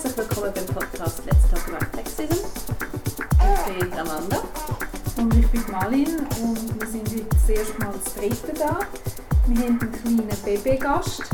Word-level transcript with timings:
Herzlich 0.00 0.16
willkommen 0.16 0.52
beim 0.54 0.66
Podcast 0.66 1.26
Let's 1.26 1.50
Talk 1.50 1.74
About 1.74 1.96
Sexism. 1.96 2.46
Ich 3.66 3.80
bin 3.80 3.92
Amanda. 3.98 4.42
Und 5.16 5.34
ich 5.34 5.48
bin 5.48 5.64
Malin 5.72 6.18
und 6.40 6.80
wir 6.80 6.86
sind 6.86 7.08
heute 7.08 7.24
das 7.24 7.48
erste 7.48 7.78
Mal 7.80 7.92
das 7.92 8.14
dritte 8.14 8.52
da. 8.56 8.78
Wir 9.48 9.64
haben 9.64 9.80
einen 9.80 9.90
kleinen 9.90 10.28
Babygast. 10.44 11.24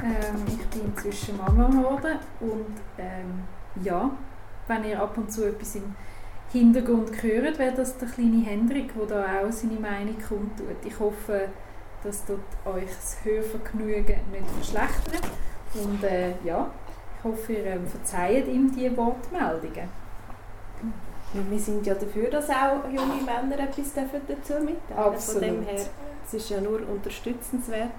Ähm, 0.00 0.44
ich 0.46 0.64
bin 0.68 0.92
inzwischen 0.94 1.36
Mama 1.38 1.66
geworden 1.66 2.20
und 2.38 2.76
ähm, 2.98 3.42
ja, 3.82 4.08
wenn 4.68 4.84
ihr 4.84 5.02
ab 5.02 5.18
und 5.18 5.32
zu 5.32 5.48
etwas 5.48 5.74
im 5.74 5.96
Hintergrund 6.52 7.20
hört, 7.20 7.58
wäre 7.58 7.74
das 7.74 7.98
der 7.98 8.06
kleine 8.06 8.44
Hendrik, 8.44 8.92
der 8.94 9.06
da 9.06 9.40
auch 9.40 9.50
seine 9.50 9.80
Meinung 9.80 10.18
kundtut. 10.20 10.76
Ich 10.84 11.00
hoffe, 11.00 11.48
dass 12.04 12.24
dort 12.26 12.76
euch 12.76 12.90
das 12.94 13.16
Hörvergnügen 13.24 14.20
nicht 14.30 14.50
verschlechtert. 14.60 15.28
Und 15.74 16.04
äh, 16.04 16.34
ja, 16.44 16.70
hoffe, 17.24 17.52
ihr 17.54 17.66
ähm, 17.66 17.86
verzeiht 17.86 18.46
ihm 18.48 18.70
diese 18.74 18.96
Wortmeldungen. 18.96 19.88
Wir 21.32 21.58
sind 21.58 21.84
ja 21.84 21.94
dafür, 21.94 22.30
dass 22.30 22.48
auch 22.48 22.84
junge 22.88 23.20
Männer 23.24 23.58
etwas 23.58 23.92
dazu 23.94 24.52
mitteilen 24.62 24.76
dürfen. 24.88 25.32
Von 25.32 25.40
dem 25.40 25.62
her, 25.62 25.80
es 26.24 26.34
ist 26.34 26.50
ja 26.50 26.60
nur 26.60 26.80
unterstützenswert, 26.88 27.90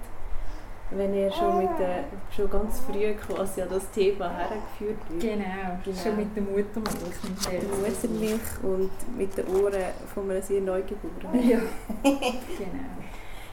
wenn 0.91 1.13
ihr 1.13 1.31
schon, 1.31 1.57
mit 1.57 1.77
der, 1.77 2.05
schon 2.33 2.49
ganz 2.49 2.79
früh 2.79 3.13
quasi 3.13 3.61
an 3.61 3.69
das 3.69 3.89
Thema 3.91 4.29
hergeführt 4.29 4.99
wird. 5.09 5.21
Genau, 5.21 5.79
genau. 5.83 5.97
schon 6.01 6.15
mit 6.15 6.35
der 6.35 6.43
Muttermilch. 6.43 7.23
Mit 7.23 7.51
der 7.51 7.77
Muttermilch 7.77 8.63
und 8.63 9.17
mit 9.17 9.37
den 9.37 9.47
Ohren 9.47 9.83
von 10.13 10.31
einem 10.31 10.41
sehr 10.41 10.61
Neugeborenen. 10.61 11.49
Ja, 11.49 11.59
genau. 12.03 12.21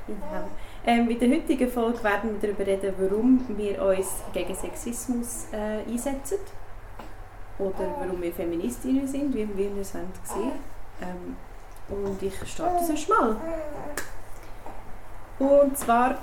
genau. 0.07 0.49
Ähm, 0.85 1.09
in 1.11 1.19
der 1.19 1.29
heutigen 1.31 1.71
Folge 1.71 2.03
werden 2.03 2.31
wir 2.33 2.41
darüber 2.41 2.67
reden, 2.67 2.93
warum 2.99 3.45
wir 3.57 3.81
uns 3.83 4.09
gegen 4.33 4.53
Sexismus 4.53 5.47
äh, 5.53 5.89
einsetzen 5.89 6.39
oder 7.57 7.95
warum 8.01 8.21
wir 8.21 8.33
Feministinnen 8.33 9.07
sind, 9.07 9.33
wie 9.33 9.49
wir 9.57 9.81
es 9.81 9.93
sehen 9.93 10.11
ähm, 11.01 11.37
Und 11.89 12.21
ich 12.21 12.35
starte 12.49 12.85
sonst 12.85 13.09
mal. 13.09 13.37
Und 15.39 15.79
zwar, 15.79 16.19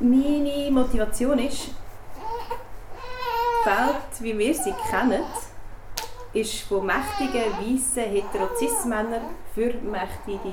meine 0.00 0.70
Motivation 0.70 1.38
ist, 1.38 1.68
die 3.64 3.66
Welt, 3.66 4.20
wie 4.20 4.38
wir 4.38 4.54
sie 4.54 4.74
kennen, 4.90 5.22
ist 6.34 6.62
von 6.62 6.84
mächtigen, 6.84 7.50
weißen, 7.60 8.02
hetero-cis-Männern 8.02 9.22
für 9.54 9.72
mächtige, 9.74 10.52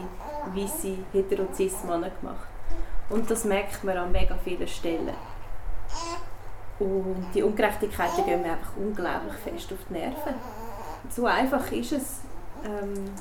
weiße, 0.56 0.98
hetero-cis-Männer 1.12 2.12
gemacht. 2.22 2.48
Und 3.10 3.30
das 3.30 3.44
merkt 3.46 3.84
man 3.84 3.98
an 3.98 4.12
mega 4.12 4.36
vielen 4.44 4.68
Stellen. 4.68 5.16
Und 6.80 7.28
die 7.34 7.44
Ungerechtigkeiten 7.44 8.26
gehen 8.26 8.42
mir 8.42 8.52
einfach 8.52 8.76
unglaublich 8.78 9.36
fest 9.44 9.74
auf 9.74 9.80
die 9.90 9.94
Nerven. 9.94 10.36
So 11.10 11.26
einfach 11.26 11.72
ist 11.72 11.92
es. 11.92 12.22
Ähm, 12.64 13.12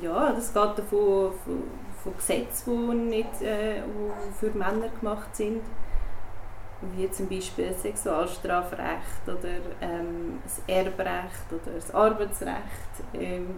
ja, 0.00 0.32
das 0.32 0.52
geht 0.52 0.78
davon 0.78 1.32
von, 1.44 1.62
von 2.02 2.16
Gesetzen, 2.16 2.90
die 2.90 2.96
nicht 3.16 3.42
äh, 3.42 3.82
für 4.38 4.50
Männer 4.50 4.88
gemacht 5.00 5.34
sind, 5.34 5.62
wie 6.94 7.10
zum 7.10 7.28
Beispiel 7.28 7.68
das 7.68 7.82
Sexualstrafrecht 7.82 9.26
oder 9.26 9.60
ähm, 9.80 10.40
das 10.44 10.60
Erbrecht 10.66 11.46
oder 11.50 11.74
das 11.74 11.94
Arbeitsrecht. 11.94 12.60
Ähm, 13.14 13.56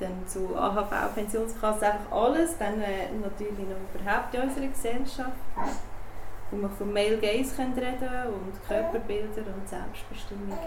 dann 0.00 0.26
zu 0.26 0.56
AHV, 0.56 1.14
Pensionskasse, 1.14 1.86
einfach 1.86 2.12
alles. 2.12 2.58
Dann 2.58 2.80
äh, 2.80 3.08
natürlich 3.22 3.58
noch 3.58 4.00
überhaupt 4.00 4.34
in 4.34 4.42
unserer 4.42 4.66
Gesellschaft, 4.66 5.32
wo 6.50 6.56
man 6.56 6.70
von 6.70 6.92
Male 6.92 7.18
Gaze 7.18 7.58
reden 7.58 7.76
können 7.76 8.26
und 8.26 8.68
Körperbilder 8.68 9.42
und 9.54 9.68
Selbstbestimmung. 9.68 10.58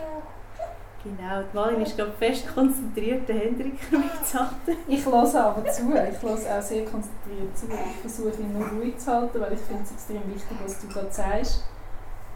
Genau, 1.03 1.41
die 1.41 1.55
Malin 1.55 1.81
ist 1.81 1.95
glaube 1.95 2.13
fest 2.13 2.53
konzentriert, 2.53 3.29
den 3.29 3.39
Hendrik 3.39 3.73
mitzuhalten. 3.91 4.77
Ich 4.87 5.05
höre 5.05 5.35
aber 5.35 5.65
zu, 5.69 5.93
ich 5.93 6.21
höre 6.21 6.57
auch 6.57 6.61
sehr 6.61 6.85
konzentriert 6.85 7.55
zu. 7.55 7.67
Ich 7.67 8.01
versuche 8.01 8.41
ihn 8.41 8.57
nur 8.57 8.67
ruhig 8.67 8.97
zu 8.97 9.11
halten, 9.13 9.39
weil 9.39 9.53
ich 9.53 9.59
finde 9.59 9.83
es 9.83 9.91
extrem 9.91 10.33
wichtig, 10.33 10.57
was 10.63 10.81
du 10.81 10.87
gerade 10.87 11.11
sagst. 11.11 11.63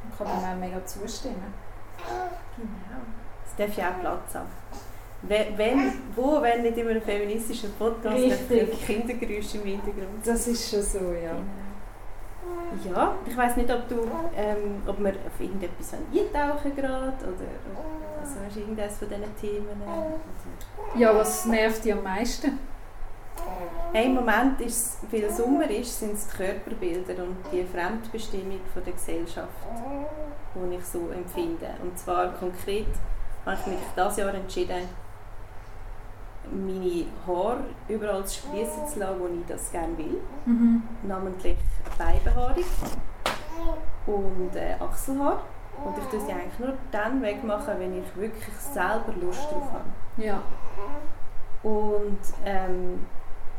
Ich 0.10 0.18
kann 0.18 0.28
dem 0.28 0.50
auch 0.50 0.56
mega 0.60 0.86
zustimmen. 0.86 1.54
Genau. 2.56 3.02
Es 3.46 3.56
darf 3.58 3.78
ja 3.78 3.90
auch 3.90 4.00
Platz 4.00 4.36
haben. 4.36 4.48
Wenn, 5.24 5.94
wo, 6.16 6.42
wenn 6.42 6.64
nicht 6.64 6.78
in 6.78 6.88
einem 6.88 7.02
feministischen 7.02 7.72
Podcast 7.78 8.16
Richtig. 8.16 8.86
Kindergeräusche 8.86 9.58
im 9.59 9.66
Hintergrund. 9.66 10.26
Das 10.26 10.48
ist 10.48 10.70
schon 10.70 10.82
so, 10.82 11.14
ja. 11.14 11.36
Ja, 12.90 13.16
ich 13.26 13.38
weiß 13.38 13.58
nicht, 13.58 13.72
ob 13.72 13.88
du, 13.88 13.96
ähm, 14.36 14.82
ob 14.88 15.00
wir 15.00 15.12
auf 15.12 15.40
irgendetwas 15.40 15.94
eintauchen 15.94 16.76
gerade 16.76 17.18
oder 17.22 17.48
also 18.20 18.40
hast 18.42 18.56
du 18.56 18.59
irgendeines 18.62 18.98
von 18.98 19.09
diesen 19.09 19.36
Themen? 19.40 19.82
Ja, 20.98 21.16
was 21.16 21.46
nervt 21.46 21.84
dich 21.84 21.94
am 21.94 22.03
meisten? 22.03 22.58
Hey, 23.94 24.06
Im 24.06 24.16
Moment, 24.16 24.62
ist, 24.62 25.00
weil 25.12 25.30
Sommer 25.30 25.70
ist, 25.70 26.00
sind 26.00 26.14
es 26.14 26.28
die 26.28 26.38
Körperbilder 26.38 27.24
und 27.24 27.38
die 27.52 27.64
Fremdbestimmung 27.64 28.62
von 28.74 28.84
der 28.84 28.94
Gesellschaft, 28.94 29.50
die 30.56 30.76
ich 30.76 30.86
so 30.86 31.09
empfinde. 31.09 31.68
Und 31.82 31.98
zwar 31.98 32.34
konkret 32.34 32.88
habe 33.46 33.58
ich 33.59 33.68
mich 33.68 33.80
dieses 33.96 34.18
Jahr 34.18 34.34
entschieden, 34.34 34.88
meine 36.50 37.06
Haare 37.28 37.63
überall 37.88 38.25
zu 38.25 38.40
sprießen 38.40 38.88
zu 38.88 39.00
lassen, 39.00 39.19
wo 39.19 39.28
ich 39.28 39.46
das 39.47 39.72
gerne 39.72 39.97
will. 39.97 40.22
Mhm. 40.46 40.84
Namentlich 41.03 41.57
Beibehaarung 41.97 42.63
und 44.07 44.56
äh, 44.56 44.75
Achselhaar. 44.79 45.44
Und 45.84 45.97
ich 45.97 46.03
tue 46.06 46.19
sie 46.19 46.31
eigentlich 46.31 46.59
nur 46.59 46.74
dann 46.91 47.22
wegmachen, 47.22 47.74
wenn 47.79 47.97
ich 47.97 48.16
wirklich 48.16 48.56
selber 48.56 49.13
Lust 49.22 49.52
drauf 49.52 49.72
habe. 49.72 49.85
Ja. 50.18 50.41
Und 51.63 52.19
ähm, 52.46 53.00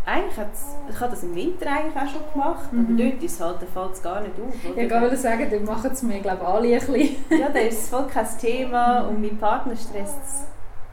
eigentlich 0.05 0.37
hat's, 0.37 0.77
ich 0.91 1.01
habe 1.01 1.11
das 1.13 1.23
im 1.23 1.35
Winter 1.35 1.67
eigentlich 1.71 1.97
auch 1.97 2.09
schon 2.09 2.33
gemacht, 2.33 2.73
mhm. 2.73 2.87
aber 2.87 3.05
dort 3.05 3.23
ist 3.23 3.41
halt, 3.41 3.59
fällt 3.73 3.93
es 3.93 4.03
gar 4.03 4.21
nicht 4.21 4.35
auf. 4.35 4.73
Oder? 4.73 4.83
Ja, 4.83 4.97
ich 4.97 5.03
würde 5.03 5.17
sagen, 5.17 5.47
dort 5.51 5.65
machen 5.65 5.91
es 5.93 6.03
mir 6.03 6.21
glaube 6.21 6.47
alle 6.47 6.75
ein 6.75 6.81
bisschen. 6.81 7.25
ja, 7.31 7.49
das 7.49 7.75
ist 7.75 7.89
voll 7.89 8.07
kein 8.07 8.27
Thema 8.39 9.03
und 9.03 9.21
mein 9.21 9.39
Partner 9.39 9.75
stresst 9.77 10.19
es 10.25 10.45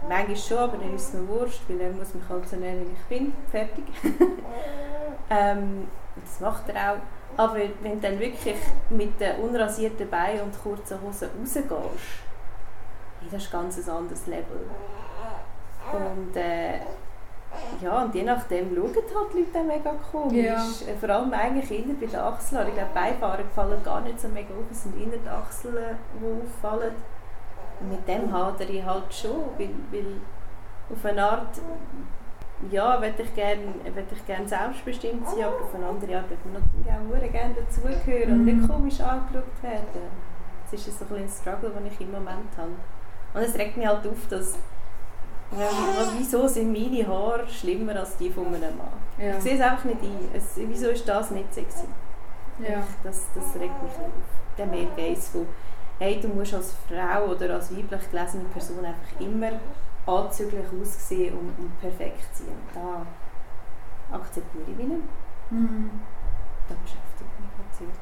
Manchmal 0.08 0.38
schon, 0.38 0.58
aber 0.58 0.78
dann 0.78 0.96
ist 0.96 1.10
es 1.10 1.14
mir 1.14 1.28
wurscht, 1.28 1.62
weil 1.68 1.82
er 1.82 1.92
muss 1.92 2.14
mich 2.14 2.24
halt 2.30 2.48
so 2.48 2.56
nehmen, 2.56 2.88
wie 2.88 2.94
ich 2.94 3.18
bin. 3.18 3.34
Fertig. 3.52 3.86
ähm, 5.30 5.88
das 6.16 6.40
macht 6.40 6.70
er 6.70 6.94
auch. 6.94 6.98
Aber 7.38 7.56
wenn 7.82 8.02
du 8.02 8.08
dann 8.08 8.20
wirklich 8.20 8.56
mit 8.90 9.20
den 9.20 9.38
unrasierten 9.38 10.10
Beinen 10.10 10.42
und 10.42 10.62
kurzen 10.62 11.02
Hosen 11.02 11.30
rausgehst, 11.40 11.70
das 13.32 13.44
ist 13.44 13.52
ganz 13.52 13.78
ein 13.78 13.86
ganz 13.86 13.90
anderes 13.90 14.28
Level. 14.28 14.66
Und 15.92 16.36
äh, 16.36 16.80
ja, 17.82 18.04
und 18.04 18.14
je 18.14 18.24
nachdem 18.24 18.76
schauen 18.76 18.94
halt 18.96 19.34
die 19.34 19.40
Leute 19.40 19.64
mega 19.66 19.94
komisch. 20.12 20.46
Ja. 20.46 20.64
Vor 21.00 21.10
allem 21.10 21.34
eigentlich 21.34 21.72
eher 21.72 21.94
bei 22.00 22.06
den 22.06 22.20
Achseln. 22.20 22.68
Ich 22.68 22.74
glaube, 22.74 22.90
Beifahrer 22.94 23.44
fallen 23.56 23.84
gar 23.84 24.02
nicht 24.02 24.20
so 24.20 24.28
mega 24.28 24.54
auf. 24.54 24.66
Es 24.72 24.84
sind 24.84 25.00
eher 25.00 25.18
die 25.18 25.30
Achseln, 25.30 25.98
die 26.14 26.26
auffallen. 26.26 26.94
Mit 27.88 28.08
dem 28.08 28.32
hadere 28.34 28.72
ich 28.72 28.84
halt 28.84 29.14
schon, 29.14 29.42
weil, 29.58 29.70
weil 29.92 30.06
auf 30.92 31.06
eine 31.06 31.24
Art, 31.24 31.62
ja, 32.72 33.02
würde 33.02 33.24
ich 33.24 33.36
gerne 33.36 33.62
gern 34.28 34.48
selbstbestimmt 34.48 35.28
sein, 35.30 35.46
aber 35.46 35.64
auf 35.64 35.76
eine 35.76 35.86
andere 35.86 36.18
Art 36.18 36.30
würde 36.30 36.42
man 36.52 36.62
natürlich 36.62 37.28
auch 37.28 37.32
gerne 37.32 37.56
dazugehören 37.56 38.32
und 38.34 38.46
nicht 38.46 38.58
mhm. 38.58 38.68
komisch 38.68 39.00
angeschaut 39.00 39.64
werden. 39.64 39.86
Das 40.70 40.88
ist 40.88 41.00
so 41.00 41.06
ein, 41.16 41.24
ein 41.24 41.30
Struggle, 41.30 41.70
den 41.70 41.88
ich 41.88 42.02
im 42.02 42.12
Moment 42.12 42.52
habe. 42.58 42.72
Und 43.34 43.42
es 43.42 43.56
regt 43.56 43.78
mich 43.78 43.88
halt 43.88 44.06
auf, 44.06 44.28
dass 44.30 44.58
was, 45.52 46.14
wieso 46.18 46.48
sind 46.48 46.72
meine 46.72 47.08
Haare 47.08 47.48
schlimmer 47.48 47.96
als 47.96 48.18
die 48.18 48.30
von 48.30 48.48
einem 48.48 48.78
Mann? 48.78 48.88
Ja. 49.18 49.38
Ich 49.38 49.44
sehe 49.44 49.56
es 49.56 49.62
einfach 49.62 49.86
nicht 49.86 50.02
ein. 50.02 50.30
Es, 50.34 50.52
wieso 50.56 50.90
ist 50.90 51.08
das 51.10 51.32
nicht 51.32 51.52
sexy? 51.54 51.86
Ja. 52.60 52.84
Das, 53.04 53.26
das 53.34 53.56
regt 53.56 53.82
mich 53.82 53.92
auf. 53.94 54.12
Der 54.58 54.68
Gaze 54.68 55.32
von 55.32 55.48
hey, 56.00 56.20
du 56.20 56.30
musst 56.30 56.54
als 56.54 56.74
Frau 56.88 57.26
oder 57.26 57.56
als 57.56 57.76
weiblich 57.76 58.10
gelesene 58.10 58.46
Person 58.46 58.84
einfach 58.84 59.20
immer 59.20 59.52
anzüglich 60.06 60.66
aussehen 60.82 61.38
und, 61.38 61.54
und 61.60 61.80
perfekt 61.80 62.34
sein. 62.34 62.48
Und 62.48 62.76
da 62.76 63.06
akzeptiere 64.16 64.64
ich 64.72 64.80
ihn. 64.80 65.04
Mhm. 65.52 65.92
Da 66.68 66.76
beschäftigt 66.82 67.40
mich 67.40 67.52
natürlich. 67.58 68.00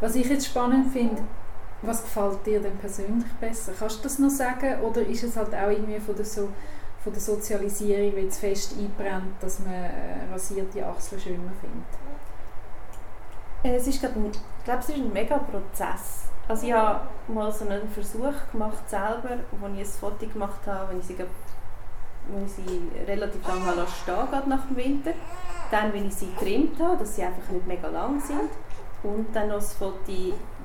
Was 0.00 0.14
ich 0.14 0.28
jetzt 0.28 0.46
spannend 0.46 0.92
finde, 0.92 1.22
was 1.82 2.02
gefällt 2.02 2.46
dir 2.46 2.60
denn 2.60 2.76
persönlich 2.76 3.32
besser? 3.40 3.72
Kannst 3.78 3.98
du 3.98 4.02
das 4.04 4.18
noch 4.18 4.30
sagen? 4.30 4.80
Oder 4.80 5.02
ist 5.02 5.24
es 5.24 5.36
halt 5.36 5.54
auch 5.54 5.70
irgendwie 5.70 5.98
von 5.98 6.14
der, 6.14 6.24
so, 6.24 6.48
von 7.02 7.12
der 7.12 7.20
Sozialisierung 7.20 8.30
zu 8.30 8.40
fest 8.40 8.74
einbrennt, 8.78 9.34
dass 9.40 9.60
man 9.60 9.72
äh, 9.72 10.30
rasierte 10.30 10.86
Achseln 10.86 11.20
schöner 11.20 11.52
findet? 11.60 11.88
Äh, 13.62 13.76
es 13.76 13.86
ist, 13.86 14.04
ein, 14.04 14.26
ich 14.30 14.64
glaube, 14.64 14.80
es 14.80 14.88
ist 14.90 14.96
ein 14.96 15.12
mega 15.12 15.38
Prozess. 15.38 16.29
Also 16.50 16.66
ich 16.66 16.72
habe 16.72 17.02
mal 17.28 17.52
so 17.52 17.64
einen 17.64 17.88
Versuch 17.90 18.34
gemacht 18.50 18.90
selber, 18.90 19.38
wo 19.52 19.68
ich 19.68 19.78
ein 19.78 19.84
Foto 19.84 20.26
gemacht 20.26 20.66
habe, 20.66 20.90
wenn 20.90 20.98
ich 20.98 21.06
sie, 21.06 21.16
wenn 21.16 22.44
ich 22.44 22.50
sie 22.50 22.82
relativ 23.06 23.46
lange 23.46 23.86
stehen 23.86 24.14
gerade 24.28 24.50
nach 24.50 24.66
dem 24.66 24.76
Winter. 24.76 25.12
Dann, 25.70 25.92
wenn 25.92 26.08
ich 26.08 26.14
sie 26.16 26.32
getrimmt 26.32 26.80
habe, 26.80 26.96
dass 26.96 27.14
sie 27.14 27.22
einfach 27.22 27.48
nicht 27.52 27.68
mega 27.68 27.86
lang 27.86 28.20
sind. 28.20 28.50
Und 29.04 29.28
dann 29.32 29.46
noch 29.46 29.58
das 29.58 29.74
Foto, 29.74 29.94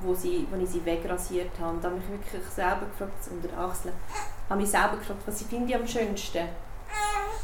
wo, 0.02 0.12
sie, 0.12 0.48
wo 0.50 0.60
ich 0.60 0.70
sie 0.70 0.84
wegrasiert 0.84 1.52
habe. 1.60 1.78
Da 1.80 1.88
habe 1.88 2.00
ich 2.00 2.10
wirklich 2.10 2.52
selber 2.52 2.86
gefragt, 2.86 3.30
unter 3.30 3.46
den 3.46 3.56
Achseln, 3.56 3.94
habe 4.50 4.60
mich 4.60 4.70
selber 4.70 4.96
gefragt, 4.96 5.22
was 5.24 5.40
ich 5.40 5.46
finde 5.46 5.76
am 5.76 5.86
schönsten. 5.86 6.48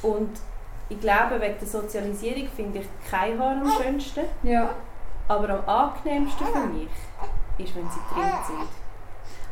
Und 0.02 0.40
ich 0.88 1.00
glaube, 1.00 1.40
wegen 1.40 1.60
der 1.60 1.68
Sozialisierung 1.68 2.48
finde 2.48 2.80
ich 2.80 2.86
kein 3.08 3.38
Haar 3.38 3.52
am 3.52 3.70
schönsten. 3.80 4.24
Ja. 4.42 4.70
Aber 5.28 5.48
am 5.48 5.68
angenehmsten 5.68 6.48
für 6.48 6.66
mich 6.66 6.88
ist, 7.58 7.74
wenn 7.76 7.88
sie 7.90 8.00
drin 8.14 8.32
sind. 8.46 8.68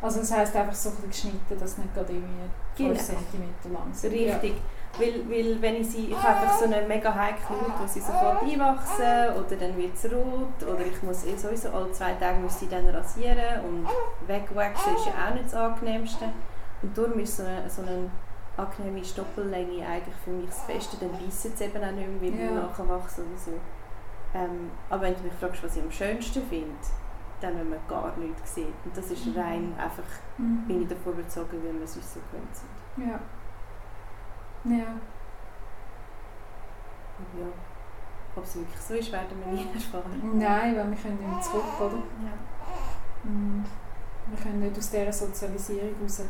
Also 0.01 0.19
das 0.19 0.31
heisst 0.31 0.55
einfach 0.55 0.73
so 0.73 0.89
ein 0.89 1.09
geschnitten, 1.09 1.59
dass 1.59 1.77
nicht 1.77 1.93
gerade 1.93 2.11
irgendwie 2.13 2.49
5 2.75 2.89
Genau. 2.89 2.99
cm 2.99 3.73
lang 3.73 3.93
sind. 3.93 4.11
Richtig. 4.13 4.55
Weil, 4.97 5.29
weil 5.29 5.61
wenn 5.61 5.75
ich 5.75 5.89
sie, 5.89 6.07
ich 6.09 6.17
habe 6.17 6.39
einfach 6.39 6.57
so 6.59 6.65
eine 6.65 6.81
mega 6.85 7.13
heikle 7.13 7.49
Haut, 7.49 7.79
wo 7.79 7.87
sie 7.87 8.01
sofort 8.01 8.41
einwachsen 8.43 9.35
oder 9.37 9.55
dann 9.55 9.77
wird 9.77 9.95
es 9.95 10.05
rot 10.11 10.61
oder 10.67 10.85
ich 10.85 11.01
muss 11.03 11.23
eh 11.25 11.37
sowieso 11.37 11.69
alle 11.69 11.91
zwei 11.93 12.11
Tage 12.13 12.39
muss 12.39 12.59
sie 12.59 12.67
dann 12.67 12.89
rasieren 12.89 13.61
und 13.65 13.87
wegwaxen 14.27 14.95
ist 14.95 15.05
ja 15.05 15.13
auch 15.29 15.33
nicht 15.33 15.45
das 15.45 15.53
angenehmste. 15.53 16.25
Und 16.81 16.97
darum 16.97 17.17
ist 17.19 17.37
so 17.37 17.43
eine, 17.43 17.69
so 17.69 17.83
eine 17.83 18.09
angenehme 18.57 19.05
Stoppellänge 19.05 19.85
eigentlich 19.87 20.15
für 20.25 20.31
mich 20.31 20.49
das 20.49 20.65
Beste, 20.67 20.97
dann 20.99 21.11
beißen 21.11 21.55
sie 21.55 21.63
eben 21.63 21.77
auch 21.83 21.91
nicht 21.91 22.21
mehr, 22.21 22.31
weil 22.33 22.39
Ja. 22.55 22.61
nachwachsen 22.61 23.25
oder 23.27 23.37
so. 23.39 23.51
Ähm, 24.33 24.71
aber 24.89 25.03
wenn 25.03 25.15
du 25.15 25.21
mich 25.21 25.33
fragst, 25.39 25.63
was 25.63 25.75
ich 25.77 25.83
am 25.83 25.91
schönsten 25.91 26.41
finde, 26.49 26.75
dann 27.41 27.57
wenn 27.57 27.69
man 27.69 27.79
gar 27.87 28.15
nichts 28.17 28.55
sieht. 28.55 28.73
Und 28.85 28.95
das 28.95 29.09
ist 29.11 29.25
Mhm. 29.27 29.37
rein 29.39 29.73
einfach, 29.77 30.03
Mhm. 30.37 30.63
bin 30.67 30.81
ich 30.83 30.87
davon 30.87 31.13
überzeugt, 31.13 31.51
weil 31.53 31.63
wir 31.79 31.87
sonst 31.87 32.13
so 32.13 32.19
gewöhnt 32.31 32.55
sind. 32.55 33.07
Ja. 33.07 33.19
Ja. 34.77 34.87
Ja, 37.39 37.45
ob 38.35 38.43
es 38.43 38.55
wirklich 38.55 38.79
so 38.81 38.93
ist, 38.95 39.11
werden 39.11 39.37
wir 39.45 39.53
nie 39.53 39.67
erfahren. 39.73 40.39
Nein, 40.39 40.75
weil 40.75 40.89
wir 40.89 40.97
können 40.97 41.17
nicht 41.19 41.29
mehr 41.31 41.41
zurück, 41.41 41.63
oder? 41.79 41.97
Ja. 41.97 43.29
Mhm. 43.29 43.63
Wir 44.27 44.37
können 44.43 44.59
nicht 44.59 44.77
aus 44.77 44.89
dieser 44.89 45.11
Sozialisierung 45.13 45.95
raus, 46.01 46.23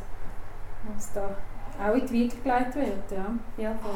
was 0.95 1.13
da 1.13 1.35
auch 1.81 1.93
in 1.93 2.05
die 2.05 2.13
Wiege 2.13 2.35
gelegt 2.37 2.75
wird. 2.75 3.11
Ja. 3.11 3.25
Ja, 3.57 3.73
voll. 3.75 3.91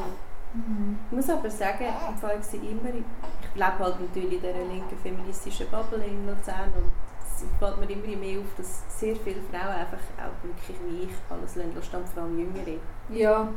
Mhm. 0.56 0.98
Ich 1.12 1.16
muss 1.18 1.30
aber 1.30 1.50
sagen, 1.50 1.86
im 2.10 2.18
Fall 2.18 2.40
ich 2.40 2.54
immer, 2.72 2.90
ich 2.90 3.56
lebe 3.56 3.80
halt 3.80 4.00
natürlich 4.00 4.34
in 4.34 4.42
dieser 4.42 4.66
linken 4.66 4.98
feministischen 5.04 5.68
Bubble 5.70 6.04
in 6.04 6.26
Luzern 6.28 6.72
und 6.76 6.92
es 7.22 7.44
fällt 7.60 7.78
mir 7.80 7.90
immer 7.90 8.18
mehr 8.18 8.40
auf, 8.40 8.46
dass 8.58 8.84
sehr 8.88 9.16
viele 9.18 9.42
Frauen 9.52 9.76
einfach 9.76 10.00
auch 10.18 10.44
wirklich 10.44 10.78
wie 10.86 11.04
ich 11.04 11.10
alles 11.30 11.56
lassen, 11.56 11.76
lassen, 11.76 12.06
vor 12.14 12.24
allem 12.24 12.40
Jüngere. 12.40 12.80
Ja. 13.10 13.48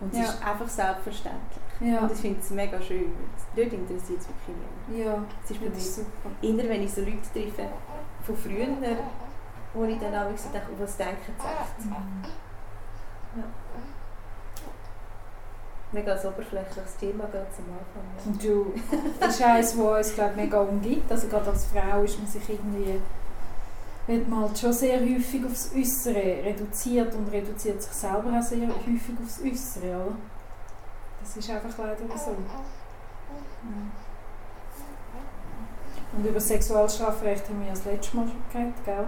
Und 0.00 0.12
es 0.12 0.18
Ja. 0.18 0.24
ist 0.24 0.44
einfach 0.46 0.68
selbstverständlich. 0.68 1.64
Ja. 1.80 2.00
Und 2.00 2.12
ich 2.12 2.18
finde 2.18 2.40
es 2.40 2.50
mega 2.50 2.80
schön. 2.82 3.12
Dort 3.56 3.72
interessiert 3.72 4.20
es 4.20 4.28
wirklich 4.28 4.56
niemand. 4.88 5.06
Ja. 5.06 5.24
Es 5.44 5.50
ist 5.50 5.60
bei 5.60 5.68
mir 5.70 5.80
super. 5.80 6.30
Immer 6.42 6.62
wenn 6.68 6.82
ich 6.82 6.92
so 6.92 7.00
Leute 7.00 7.18
treffe, 7.32 7.68
von 8.22 8.36
früher, 8.36 8.66
wo 9.72 9.84
ich 9.84 9.98
dann 9.98 10.14
auch 10.14 10.36
so 10.36 10.48
denke, 10.50 10.68
was 10.78 10.96
denken 10.96 11.32
sie 11.38 11.46
echt? 11.46 11.86
Mhm. 11.86 12.24
Mega 15.94 16.12
ein 16.12 16.26
oberflächliches 16.26 16.96
Thema 16.98 17.24
am 17.24 17.30
Anfang. 17.30 18.04
Ja. 18.18 18.26
Und 18.26 18.44
du, 18.44 18.74
das 19.20 19.34
ist 19.36 19.42
eines, 19.42 19.76
das 19.76 19.78
uns 19.78 20.14
glaub, 20.14 20.36
mega 20.36 20.60
umgibt. 20.60 21.10
Also 21.10 21.28
gerade 21.28 21.50
als 21.50 21.66
Frau 21.66 22.02
ist 22.02 22.18
man 22.18 22.26
sich 22.26 22.48
irgendwie 22.48 23.00
wird 24.06 24.28
man 24.28 24.40
halt 24.40 24.58
schon 24.58 24.72
sehr 24.72 25.00
häufig 25.00 25.44
aufs 25.46 25.72
Äußere 25.74 26.44
reduziert 26.44 27.14
und 27.14 27.32
reduziert 27.32 27.82
sich 27.82 27.92
selber 27.92 28.38
auch 28.38 28.42
sehr 28.42 28.68
häufig 28.68 29.14
aufs 29.22 29.40
Äußere, 29.40 29.96
oder? 29.96 30.16
Das 31.22 31.36
ist 31.36 31.50
einfach 31.50 31.78
leider 31.78 31.96
so. 32.18 32.30
Ja. 32.32 32.36
Und 36.16 36.26
über 36.26 36.40
Sexualstrafrecht 36.40 37.48
haben 37.48 37.60
wir 37.60 37.68
ja 37.68 37.72
das 37.72 37.84
letzte 37.86 38.16
Mal 38.16 38.28
schon 38.28 38.42
geredet, 38.52 38.84
gell? 38.84 39.06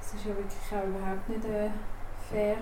Das 0.00 0.14
ist 0.14 0.24
ja 0.24 0.36
wirklich 0.36 0.62
auch 0.70 0.86
überhaupt 0.86 1.28
nicht 1.28 1.44
äh, 1.46 1.70
fair 2.30 2.56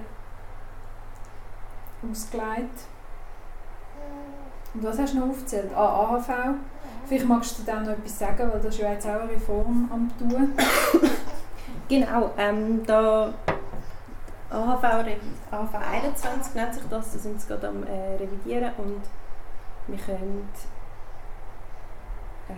ausgelegt. 2.10 2.80
Und 4.74 4.82
was 4.84 4.98
hast 4.98 5.14
du 5.14 5.20
noch 5.20 5.30
aufgezählt? 5.30 5.70
Ah, 5.74 6.14
AHV. 6.14 6.30
Vielleicht 7.06 7.28
magst 7.28 7.58
du 7.58 7.62
dann 7.64 7.84
noch 7.84 7.92
etwas 7.92 8.18
sagen, 8.18 8.50
weil 8.52 8.60
das 8.60 8.74
ist 8.74 8.80
ja 8.80 8.92
jetzt 8.92 9.06
auch 9.06 9.20
eine 9.20 9.30
Reform 9.30 9.88
am 9.92 10.10
tun. 10.18 10.52
Genau, 11.86 12.30
ähm, 12.38 12.82
da 12.86 13.34
AHV, 14.50 14.84
AHV 15.50 15.74
21 15.74 16.54
nennt 16.54 16.74
sich 16.74 16.82
das, 16.88 17.12
da 17.12 17.18
sind 17.18 17.40
sie 17.40 17.48
gerade 17.48 17.68
am 17.68 17.82
äh, 17.82 18.16
revidieren 18.16 18.72
und 18.78 19.02
wir 19.86 19.98
können 19.98 20.48
äh, 22.48 22.54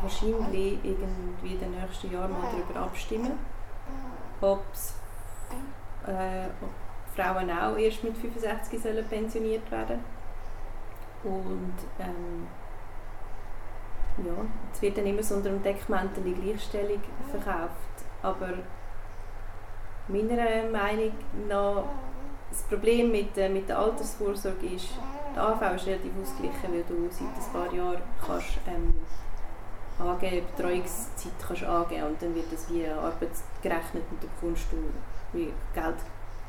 wahrscheinlich 0.00 0.78
irgendwie 0.82 1.54
in 1.54 1.60
den 1.60 1.70
nächsten 1.72 2.12
Jahren 2.12 2.32
mal 2.32 2.48
darüber 2.50 2.86
abstimmen, 2.86 3.32
ob's, 4.40 4.94
äh, 6.06 6.48
Frauen 7.18 7.50
auch 7.50 7.76
erst 7.76 8.04
mit 8.04 8.16
65 8.16 8.80
sollen 8.80 9.04
pensioniert 9.08 9.68
werden 9.70 9.98
und 11.24 11.74
ähm, 11.98 12.46
ja, 14.24 14.32
es 14.72 14.82
wird 14.82 14.98
dann 14.98 15.06
immer 15.06 15.22
so 15.22 15.34
unter 15.36 15.50
dem 15.50 15.62
Deckmantel 15.62 16.22
die 16.24 16.34
Gleichstellung 16.34 17.00
verkauft. 17.30 17.72
Aber 18.22 18.48
meiner 20.08 20.68
Meinung 20.70 21.12
nach, 21.48 21.84
das 22.50 22.62
Problem 22.62 23.10
mit, 23.12 23.36
der- 23.36 23.50
mit 23.50 23.68
der 23.68 23.78
Altersvorsorge 23.78 24.66
ist, 24.66 24.88
die 25.34 25.38
AV 25.38 25.60
ist 25.76 25.86
relativ 25.86 26.12
ausgeglichen, 26.22 26.72
weil 26.72 26.82
du 26.84 27.08
seit 27.10 27.28
ein 27.28 27.52
paar 27.52 27.72
Jahren 27.72 28.00
kannst, 28.24 28.58
ähm, 28.66 28.94
angeben, 30.04 30.46
Betreuungszeit 30.56 31.32
kannst 31.46 31.62
angeben 31.64 32.06
und 32.06 32.22
dann 32.22 32.34
wird 32.34 32.52
das 32.52 32.68
wie 32.70 32.86
Arbeit 32.88 33.30
gerechnet 33.62 34.02
und 34.10 34.22
dann 34.22 34.30
bekommst 34.40 34.66
du 34.72 34.76
wie 35.36 35.52
Geld 35.74 35.96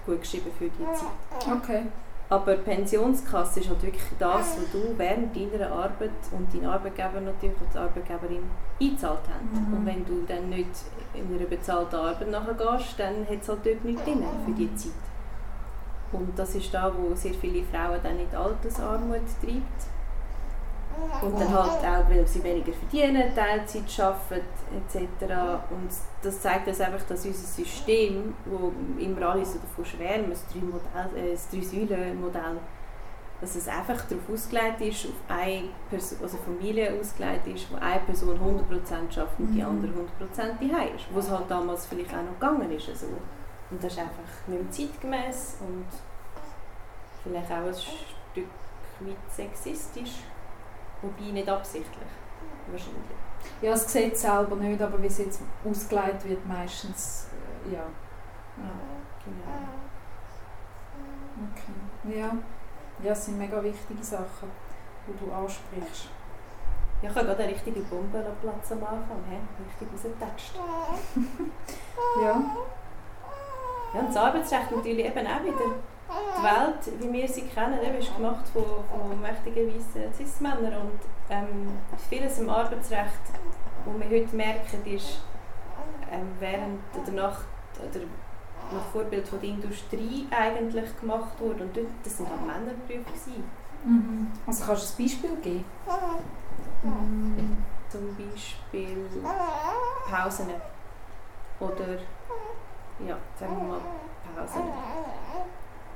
gut 0.06 0.22
geschrieben 0.22 0.52
für 0.58 0.66
die 0.66 0.86
Zeit. 0.86 1.58
Okay. 1.58 1.84
Aber 2.32 2.56
die 2.56 2.62
Pensionskasse 2.62 3.60
ist 3.60 3.70
halt 3.70 3.82
wirklich 3.82 4.04
das, 4.20 4.58
was 4.58 4.72
du 4.72 4.94
während 4.98 5.36
deiner 5.36 5.72
Arbeit 5.72 6.12
und 6.32 6.54
dein 6.54 6.66
Arbeitgeber 6.66 7.22
natürlich 7.22 7.60
und 7.60 7.74
die 7.74 7.78
Arbeitgeberin 7.78 8.44
eingezahlt 8.80 9.22
haben. 9.28 9.50
Mhm. 9.52 9.78
Und 9.78 9.86
wenn 9.86 10.06
du 10.06 10.24
dann 10.28 10.50
nicht 10.50 10.70
in 11.16 11.36
einer 11.36 11.46
bezahlten 11.48 11.96
Arbeit 11.96 12.30
nachher 12.30 12.54
gehst, 12.54 13.00
dann 13.00 13.28
hat 13.28 13.42
es 13.42 13.50
halt 13.50 13.66
dort 13.66 13.84
nichts 13.84 14.04
drin 14.04 14.24
für 14.46 14.52
die 14.52 14.76
Zeit. 14.76 14.92
Und 16.12 16.38
das 16.38 16.54
ist 16.54 16.72
da, 16.72 16.92
wo 16.96 17.16
sehr 17.16 17.34
viele 17.34 17.64
Frauen 17.64 18.00
dann 18.04 18.20
in 18.20 18.30
die 18.30 18.36
Altersarmut 18.36 19.22
treibt. 19.42 19.99
Und 21.22 21.40
dann 21.40 21.54
halt 21.54 21.84
auch, 21.86 22.10
weil 22.10 22.26
sie 22.28 22.44
weniger 22.44 22.72
verdienen, 22.74 23.36
Teilzeit 23.36 24.00
arbeiten 24.00 24.46
etc. 24.78 25.32
Und 25.72 25.90
das 26.22 26.42
zeigt 26.42 26.68
uns 26.68 26.80
einfach, 26.82 27.02
dass 27.08 27.26
unser 27.26 27.48
System, 27.48 28.34
wo 28.46 28.72
immer 29.00 29.30
alle 29.30 29.46
so 29.46 29.60
davon 29.60 29.86
schwärmen, 29.86 30.30
das 30.30 30.46
Drei-Modell- 30.48 31.18
äh, 31.18 31.32
das 31.34 31.50
Drei-Säulen-Modell, 31.50 32.58
dass 33.42 33.56
es 33.56 33.68
einfach 33.68 34.02
darauf 34.06 34.30
ausgelegt 34.34 34.82
ist, 34.82 35.06
auf 35.06 35.36
eine 35.38 35.70
Person, 35.90 36.18
also 36.22 36.38
Familie 36.38 36.94
ausgelegt 37.00 37.48
ist, 37.48 37.72
wo 37.72 37.78
eine 37.78 38.02
Person 38.02 38.38
100% 38.40 39.12
schafft 39.14 39.40
und 39.40 39.54
die 39.54 39.62
Mhm. 39.62 39.70
andere 39.70 39.92
100% 39.94 40.60
die 40.60 40.66
ist. 40.96 41.06
Wo 41.14 41.20
es 41.20 41.30
halt 41.30 41.50
damals 41.50 41.86
vielleicht 41.86 42.12
auch 42.12 42.18
noch 42.24 42.40
gegangen 42.40 42.72
ist. 42.72 42.90
Also. 42.90 43.08
Und 43.72 43.84
das 43.84 43.94
ist 43.94 44.00
einfach 44.00 44.48
nicht 44.48 44.62
mehr 44.64 44.72
zeitgemäß 44.72 45.58
und 45.62 45.86
vielleicht 47.24 47.52
auch 47.52 47.68
ein 47.68 47.74
Stück 47.74 48.48
weit 49.02 49.16
sexistisch. 49.32 50.12
Wobei 51.02 51.32
nicht 51.32 51.50
absichtlich. 51.50 52.10
Wahrscheinlich. 52.68 53.04
Ja, 53.62 53.72
das 53.72 53.86
Gesetz 53.86 54.22
selber 54.22 54.56
nicht, 54.56 54.82
aber 54.82 55.02
wie 55.02 55.08
es 55.08 55.18
jetzt 55.18 55.42
ausgelegt 55.68 56.28
wird, 56.28 56.46
meistens, 56.46 57.28
äh, 57.68 57.74
ja. 57.74 57.80
ja. 57.80 58.72
Genau. 59.26 59.70
Okay. 61.52 62.20
Ja. 62.20 62.32
ja, 63.04 63.12
es 63.12 63.26
sind 63.26 63.38
mega 63.38 63.64
wichtige 63.64 64.04
Sachen, 64.04 64.50
die 65.08 65.26
du 65.26 65.32
ansprichst. 65.32 66.10
Ja, 67.02 67.10
ich 67.10 67.16
habe 67.16 67.28
gerade 67.28 67.44
eine 67.44 67.54
richtige 67.54 67.80
Bombe 67.82 68.18
am 68.18 68.36
Platz 68.42 68.72
am 68.74 68.84
Anfang. 68.84 69.24
He? 69.30 69.38
Richtig 69.64 69.88
rausgetatscht. 69.94 70.56
Ja. 72.24 72.42
Ja, 73.94 74.00
und 74.00 74.08
das 74.08 74.18
Arbeitsrecht 74.18 74.72
natürlich 74.72 75.06
eben 75.06 75.28
auch 75.28 75.44
wieder. 75.44 75.76
Die 76.10 76.44
Welt, 76.44 77.02
wie 77.02 77.14
wir 77.14 77.28
sie 77.28 77.44
kennen, 77.44 77.80
eben, 77.84 77.98
ist 77.98 78.16
gemacht 78.16 78.48
von, 78.52 78.64
von 78.64 79.22
mächtigen 79.22 79.68
weißen 79.68 80.14
Cis-Männern. 80.14 80.82
Und 80.82 81.00
ähm, 81.30 81.78
vieles 82.10 82.40
im 82.40 82.50
Arbeitsrecht, 82.50 83.22
was 83.86 84.00
wir 84.00 84.20
heute 84.20 84.36
merken, 84.36 84.86
ist 84.86 85.20
ähm, 86.12 86.32
während 86.40 86.80
oder 87.00 87.12
nach, 87.12 87.42
oder 87.78 88.06
nach 88.72 88.86
Vorbild 88.92 89.28
von 89.28 89.40
der 89.40 89.50
Industrie 89.50 90.28
eigentlich 90.32 91.00
gemacht 91.00 91.40
worden. 91.40 91.62
Und 91.62 91.78
dort, 91.78 91.88
das 92.04 92.18
sind 92.18 92.30
halt 92.30 92.42
Männerberufe. 92.42 93.44
Mhm. 93.84 94.32
Also 94.48 94.66
kannst 94.66 95.00
du 95.00 95.04
ein 95.04 95.06
Beispiel 95.06 95.36
geben? 95.38 95.66
Mhm. 96.84 97.58
Zum 97.90 98.16
Beispiel 98.16 99.08
Pausen. 100.10 100.48
Oder, 101.60 102.00
ja, 103.06 103.18
sagen 103.40 103.58
wir 103.58 103.68
mal 103.68 103.82
Pausen. 104.36 104.62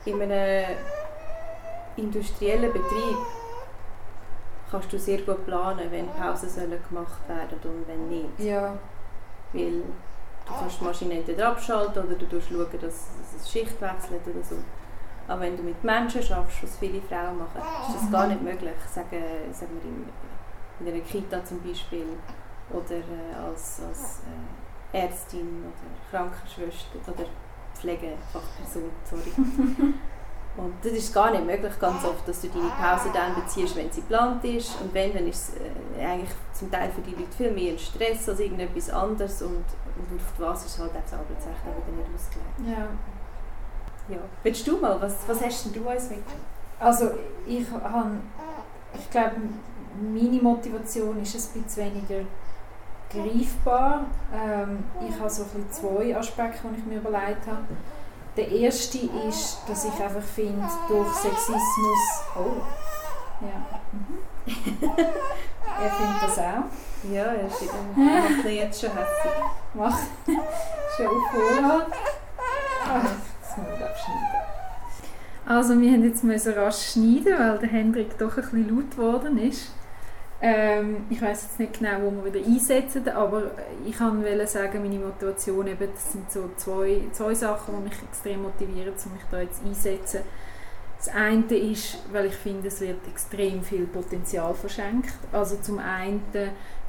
In 0.06 0.22
einem 0.22 0.66
industriellen 1.96 2.74
Betrieb 2.74 3.18
kannst 4.70 4.92
du 4.92 5.00
sehr 5.00 5.22
gut 5.22 5.46
planen, 5.46 5.92
wenn 5.92 6.08
Pausen 6.10 6.50
sollen 6.50 6.78
gemacht 6.90 7.22
werden 7.28 7.60
und 7.64 7.88
wenn 7.88 8.10
nicht. 8.10 8.40
Ja. 8.40 8.78
Weil 9.54 9.82
du 10.46 10.54
kannst 10.60 10.82
die 10.82 10.84
Maschine 10.84 11.14
entweder 11.16 11.50
abschalten 11.50 12.04
oder 12.06 12.16
du 12.16 12.42
schauen, 12.42 12.68
dass 12.82 13.08
es 13.38 13.52
Schicht 13.52 13.80
wechselt 13.80 14.22
oder 14.28 14.44
so. 14.44 14.56
Aber 15.28 15.42
wenn 15.42 15.56
du 15.56 15.64
mit 15.64 15.82
Menschen 15.84 16.22
schaffst, 16.22 16.64
was 16.64 16.78
viele 16.78 17.02
Frauen 17.02 17.38
machen, 17.38 17.62
ist 17.88 17.96
das 18.02 18.12
gar 18.12 18.28
nicht 18.28 18.42
möglich. 18.42 18.74
Sagen, 18.94 19.24
sagen 19.54 19.72
wir 19.82 19.90
in, 19.90 20.88
in 20.88 20.94
einer 20.94 21.04
Kita 21.06 21.46
zum 21.46 21.62
Beispiel 21.62 22.06
oder 22.72 22.96
äh, 22.96 23.48
als, 23.48 23.82
als 23.88 24.22
äh, 24.92 24.98
Ärztin 24.98 25.64
oder 25.64 26.10
Krankenschwester 26.12 26.98
oder 27.08 27.26
Pflegefachperson, 27.84 28.90
sorry. 29.10 29.32
Und 30.56 30.74
das 30.84 30.92
ist 30.92 31.12
gar 31.12 31.32
nicht 31.32 31.46
möglich 31.46 31.74
ganz 31.80 32.06
oft, 32.06 32.28
dass 32.28 32.42
du 32.42 32.48
deine 32.48 32.70
Pause 32.70 33.10
dann 33.12 33.34
beziehst, 33.34 33.76
wenn 33.76 33.92
sie 33.92 34.02
geplant 34.02 34.44
ist. 34.46 34.80
Und 34.82 34.94
wenn, 34.94 35.12
dann 35.12 35.28
ist 35.28 35.50
es 35.50 35.56
äh, 36.00 36.06
eigentlich 36.06 36.30
zum 36.54 36.70
Teil 36.70 36.92
für 36.92 37.02
die 37.02 37.16
Leute 37.16 37.36
viel 37.36 37.52
mehr 37.52 37.74
ein 37.74 37.80
Stress 37.80 38.30
als 38.30 38.40
irgendetwas 38.40 38.92
anderes. 38.92 39.42
Und, 39.42 39.56
und 39.56 40.16
auf 40.16 40.34
was 40.38 40.66
ist 40.66 40.78
halt 40.78 40.92
auch 40.92 41.02
das 41.04 41.14
Arbeitsrecht 41.14 41.58
auch 41.62 41.88
wieder 41.88 42.08
nicht 42.08 42.16
ausgelegt. 42.16 42.78
ja. 42.78 42.88
Ja. 44.10 44.18
Willst 44.44 44.68
du 44.68 44.78
mal, 44.78 45.00
was, 45.02 45.16
was 45.28 45.42
hast 45.42 45.66
denn 45.66 45.82
du 45.82 45.90
uns 45.90 46.10
mit? 46.10 46.20
Also 46.78 47.12
ich 47.48 47.66
habe, 47.72 48.18
ich 48.94 49.10
glaube, 49.10 49.36
meine 50.02 50.42
Motivation 50.42 51.22
ist 51.22 51.56
ein 51.56 51.64
bisschen 51.64 51.86
weniger 51.86 52.26
greifbar. 53.14 54.06
Ähm, 54.34 54.84
ich 55.08 55.20
habe 55.20 55.30
so 55.30 55.44
ein 55.44 55.72
zwei 55.72 56.16
Aspekte, 56.18 56.60
die 56.64 56.80
ich 56.80 56.86
mir 56.86 56.98
überlegt 56.98 57.46
habe. 57.48 57.64
Der 58.36 58.50
erste 58.50 58.98
ist, 59.28 59.60
dass 59.68 59.86
ich 59.86 59.94
einfach 59.94 60.24
finde, 60.24 60.68
durch 60.88 61.14
Sexismus... 61.14 61.60
Oh, 62.36 62.62
ja. 63.42 63.80
Mhm. 63.92 64.18
er 65.84 65.92
findet 65.92 66.24
das 66.24 66.40
auch. 66.40 67.12
Ja, 67.12 67.24
er 67.26 67.48
ist 67.48 67.62
macht 67.96 68.46
ihn 68.46 68.56
jetzt 68.56 68.82
schon 68.82 68.90
hässlich. 68.90 69.34
Mach 69.74 70.00
schon 70.98 71.08
auf 71.08 71.32
Vorrat. 71.32 71.88
Ah, 72.86 73.02
das 73.04 73.58
muss 73.58 73.68
ich 73.78 73.84
abschneiden. 73.84 74.54
Also 75.46 75.80
wir 75.80 75.92
haben 75.92 76.04
jetzt 76.04 76.24
müssen 76.24 76.54
rasch 76.54 76.94
schneiden, 76.94 77.38
weil 77.38 77.58
der 77.60 77.70
Hendrik 77.70 78.18
doch 78.18 78.38
ein 78.38 78.44
bisschen 78.44 78.70
laut 78.70 78.92
geworden 78.92 79.38
ist. 79.38 79.72
Ähm, 80.46 81.06
ich 81.10 81.22
weiß 81.22 81.44
jetzt 81.44 81.58
nicht 81.58 81.80
genau, 81.80 82.02
wo 82.02 82.12
wir 82.12 82.34
wieder 82.34 82.46
einsetzen, 82.46 83.08
aber 83.08 83.52
ich 83.86 83.98
wollte 83.98 84.46
sagen, 84.46 84.84
meine 84.84 85.00
Motivation 85.00 85.68
eben, 85.68 85.88
das 85.90 86.12
sind 86.12 86.30
so 86.30 86.50
zwei, 86.58 87.04
zwei 87.14 87.34
Sachen, 87.34 87.76
die 87.78 87.84
mich 87.90 88.04
extrem 88.04 88.42
motivieren, 88.42 88.94
um 89.06 89.14
mich 89.14 89.22
da 89.32 89.40
jetzt 89.40 89.64
einsetzen. 89.64 90.20
Das 90.98 91.08
eine 91.16 91.46
ist, 91.56 91.98
weil 92.12 92.26
ich 92.26 92.36
finde, 92.36 92.68
es 92.68 92.82
wird 92.82 93.08
extrem 93.08 93.64
viel 93.64 93.86
Potenzial 93.86 94.54
verschenkt. 94.54 95.14
Also 95.32 95.56
zum 95.62 95.80
einen 95.80 96.22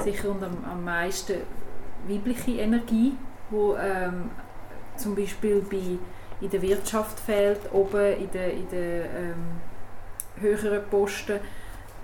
sicher 0.03 0.31
und 0.31 0.43
am, 0.43 0.65
am 0.69 0.85
meisten 0.85 1.37
weibliche 2.09 2.61
Energie, 2.61 3.13
wo 3.51 3.77
ähm, 3.77 4.31
zum 4.97 5.15
Beispiel 5.15 5.65
bei, 5.71 5.99
in 6.41 6.51
der 6.51 6.61
Wirtschaft 6.61 7.21
fehlt, 7.21 7.61
oben 7.73 8.15
in 8.15 8.31
den 8.33 8.51
in 8.51 8.69
der, 8.71 9.05
ähm, 9.05 9.61
höheren 10.41 10.83
Posten, 10.91 11.39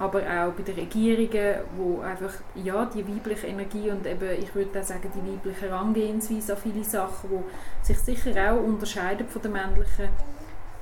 aber 0.01 0.21
auch 0.21 0.53
bei 0.53 0.63
den 0.63 0.77
Regierungen, 0.77 1.57
wo 1.77 2.01
einfach 2.01 2.33
ja, 2.55 2.87
die 2.87 3.07
weibliche 3.07 3.49
Energie 3.49 3.91
und 3.91 4.07
eben, 4.07 4.31
ich 4.43 4.55
würde 4.55 4.81
auch 4.81 4.83
sagen, 4.85 5.13
die 5.15 5.31
weibliche 5.31 5.69
Herangehensweise 5.69 6.55
an 6.55 6.59
viele 6.59 6.83
Sachen, 6.83 7.31
wo 7.31 7.45
sich 7.83 7.99
sicher 7.99 8.33
auch 8.51 8.65
unterscheiden 8.65 9.29
von 9.29 9.43
der 9.43 9.51
männlichen, 9.51 10.09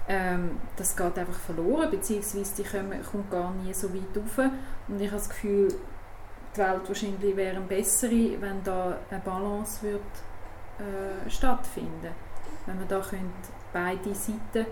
ähm, 0.08 0.52
das 0.76 0.96
geht 0.96 1.18
einfach 1.18 1.38
verloren, 1.40 1.90
beziehungsweise 1.90 2.62
die 2.62 2.68
kommen, 2.68 3.02
kommt 3.10 3.28
gar 3.28 3.52
nie 3.54 3.74
so 3.74 3.92
weit 3.92 4.16
rauf. 4.16 4.50
Und 4.86 5.00
ich 5.00 5.08
habe 5.08 5.16
das 5.16 5.28
Gefühl, 5.28 5.68
die 6.54 6.58
Welt 6.60 6.86
wahrscheinlich 6.86 7.36
wäre 7.36 7.56
eine 7.56 7.66
bessere, 7.66 8.40
wenn 8.40 8.62
da 8.62 8.98
eine 9.10 9.20
Balance 9.20 9.82
wird, 9.82 10.00
äh, 10.78 11.28
stattfinden 11.28 12.14
Wenn 12.66 12.78
man 12.78 12.86
da 12.86 13.00
könnte 13.00 13.26
beide 13.72 14.14
Seiten 14.14 14.66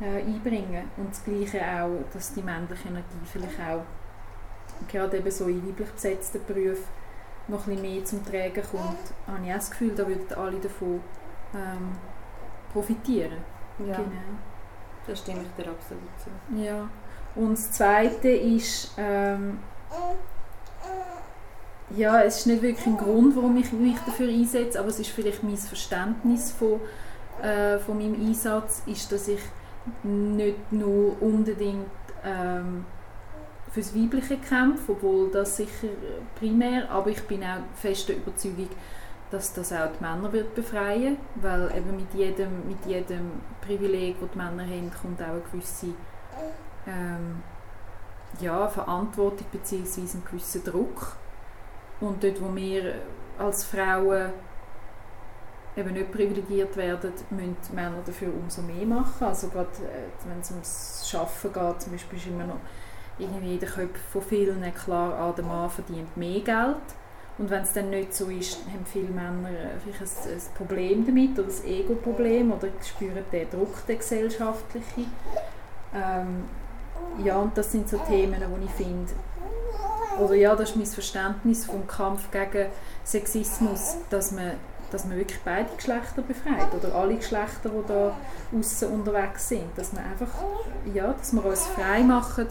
äh, 0.00 0.20
einbringen 0.22 0.90
und 0.96 1.10
das 1.10 1.24
Gleiche 1.24 1.60
auch, 1.60 2.04
dass 2.12 2.32
die 2.34 2.42
männliche 2.42 2.88
Energie 2.88 3.24
vielleicht 3.24 3.58
auch 3.60 3.82
gerade 4.88 5.16
eben 5.18 5.30
so 5.30 5.46
in 5.46 5.66
weiblich 5.66 5.88
besetzten 5.90 6.44
Berufen 6.46 6.84
noch 7.48 7.66
ein 7.66 7.74
bisschen 7.76 7.94
mehr 7.94 8.04
zum 8.04 8.24
Tragen 8.24 8.62
kommt, 8.70 8.98
habe 9.26 9.44
ich 9.44 9.50
auch 9.50 9.56
das 9.56 9.70
Gefühl, 9.70 9.94
da 9.94 10.06
würden 10.06 10.32
alle 10.36 10.58
davon 10.60 11.00
ähm, 11.54 11.92
profitieren. 12.72 13.38
Ja, 13.78 13.96
Genau. 13.96 14.10
da 15.06 15.16
stimme 15.16 15.40
ich 15.42 15.64
dir 15.64 15.70
absolut 15.70 16.02
zu. 16.22 16.62
Ja. 16.62 16.88
Und 17.34 17.52
das 17.52 17.70
Zweite 17.72 18.28
ist, 18.28 18.92
ähm, 18.98 19.58
ja, 21.90 22.22
es 22.22 22.38
ist 22.40 22.46
nicht 22.46 22.62
wirklich 22.62 22.86
ein 22.86 22.98
Grund, 22.98 23.34
warum 23.36 23.56
ich 23.56 23.72
mich 23.72 23.98
dafür 24.04 24.28
einsetze, 24.28 24.78
aber 24.78 24.88
es 24.88 24.98
ist 25.00 25.10
vielleicht 25.10 25.42
mein 25.42 25.56
Verständnis 25.56 26.52
von, 26.52 26.80
äh, 27.42 27.78
von 27.78 27.96
meinem 27.98 28.14
Einsatz, 28.14 28.82
ist, 28.86 29.10
dass 29.10 29.28
ich 29.28 29.40
nicht 30.02 30.72
nur 30.72 31.20
unbedingt 31.22 31.86
ähm, 32.24 32.84
fürs 33.70 33.94
Weibliche 33.94 34.38
kämpfe, 34.38 34.92
obwohl 34.92 35.30
das 35.30 35.56
sicher 35.56 35.88
primär, 36.38 36.90
aber 36.90 37.10
ich 37.10 37.22
bin 37.26 37.42
auch 37.42 37.62
fest 37.74 38.08
der 38.08 38.16
Überzeugung, 38.16 38.68
dass 39.30 39.52
das 39.52 39.72
auch 39.72 39.90
die 39.92 40.02
Männer 40.02 40.32
wird 40.32 40.54
befreien, 40.54 41.18
weil 41.36 41.70
eben 41.76 41.96
mit 41.96 42.14
jedem, 42.14 42.66
mit 42.66 42.84
jedem 42.86 43.32
Privileg, 43.60 44.16
das 44.20 44.30
die 44.30 44.38
Männer 44.38 44.64
haben, 44.64 44.90
kommt 45.02 45.20
auch 45.20 45.26
eine 45.26 45.40
gewisse 45.52 45.88
ähm, 46.86 47.42
ja, 48.40 48.66
Verantwortung 48.68 49.46
bzw. 49.52 50.00
ein 50.00 50.22
gewisser 50.30 50.60
Druck. 50.60 51.16
Und 52.00 52.22
dort, 52.22 52.40
wo 52.40 52.54
wir 52.54 52.94
als 53.38 53.64
Frauen 53.64 54.32
eben 55.78 55.92
nicht 55.92 56.12
privilegiert 56.12 56.76
werden, 56.76 57.12
müssen 57.30 57.56
Männer 57.74 58.02
dafür 58.04 58.32
umso 58.34 58.62
mehr 58.62 58.86
machen. 58.86 59.24
Also 59.24 59.48
gerade 59.48 59.68
äh, 59.68 60.28
wenn 60.28 60.40
es 60.40 60.50
ums 60.50 61.14
Arbeiten 61.14 61.52
geht, 61.52 61.82
zum 61.82 61.92
Beispiel 61.92 62.18
ist 62.18 62.26
immer 62.26 62.44
noch 62.44 62.60
irgendwie 63.18 63.54
in 63.54 63.60
den 63.60 63.68
Köpfen 63.68 64.00
von 64.12 64.22
vielen 64.22 64.74
klar, 64.74 65.14
ah, 65.14 65.32
der 65.36 65.44
Mann 65.44 65.70
verdient 65.70 66.16
mehr 66.16 66.40
Geld. 66.40 66.76
Und 67.38 67.50
wenn 67.50 67.62
es 67.62 67.72
dann 67.72 67.90
nicht 67.90 68.12
so 68.12 68.26
ist, 68.26 68.58
haben 68.66 68.84
viele 68.84 69.10
Männer 69.10 69.48
äh, 69.48 69.78
vielleicht 69.80 70.26
ein, 70.26 70.32
ein 70.32 70.54
Problem 70.56 71.06
damit 71.06 71.38
oder 71.38 71.48
ein 71.48 71.70
Ego-Problem 71.70 72.52
oder 72.52 72.68
spüren 72.84 73.24
den 73.30 73.50
Druck, 73.50 73.86
den 73.86 73.98
gesellschaftlichen. 73.98 75.12
Ähm, 75.94 76.44
ja, 77.24 77.36
und 77.38 77.56
das 77.56 77.70
sind 77.70 77.88
so 77.88 77.98
Themen, 77.98 78.40
die 78.40 78.64
ich 78.64 78.70
finde, 78.72 79.12
oder 80.18 80.34
ja, 80.34 80.54
das 80.56 80.70
ist 80.70 80.76
mein 80.76 80.86
Verständnis 80.86 81.64
vom 81.66 81.86
Kampf 81.86 82.30
gegen 82.30 82.70
Sexismus, 83.04 83.96
dass 84.10 84.32
man, 84.32 84.52
dass 84.90 85.04
man 85.04 85.16
wirklich 85.16 85.40
beide 85.44 85.68
Geschlechter 85.76 86.22
befreit 86.22 86.72
oder 86.74 86.94
alle 86.94 87.16
Geschlechter, 87.16 87.68
die 87.68 87.88
da 87.88 88.16
außen 88.56 88.88
unterwegs 88.88 89.48
sind, 89.48 89.76
dass 89.76 89.92
man 89.92 90.04
einfach, 90.04 90.28
ja, 90.92 91.12
dass 91.12 91.32
wir 91.32 91.44
uns 91.44 91.66
frei 91.66 92.02
machen, 92.02 92.46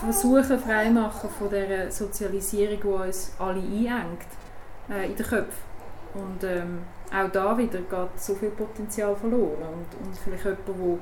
versuchen 0.00 0.58
frei 0.58 0.90
machen 0.90 1.30
von 1.30 1.50
der 1.50 1.90
Sozialisierung, 1.90 2.80
die 2.80 3.08
uns 3.08 3.32
alle 3.38 3.60
einengt 3.60 4.26
äh, 4.90 5.06
in 5.06 5.16
den 5.16 5.26
Köpfen. 5.26 5.68
Und 6.14 6.44
ähm, 6.44 6.80
auch 7.12 7.30
da 7.30 7.56
wieder 7.56 7.78
geht 7.78 8.20
so 8.20 8.34
viel 8.34 8.50
Potenzial 8.50 9.14
verloren 9.14 9.62
und, 9.62 10.06
und 10.06 10.18
vielleicht 10.18 10.44
jemand, 10.44 10.68
wo 10.78 10.98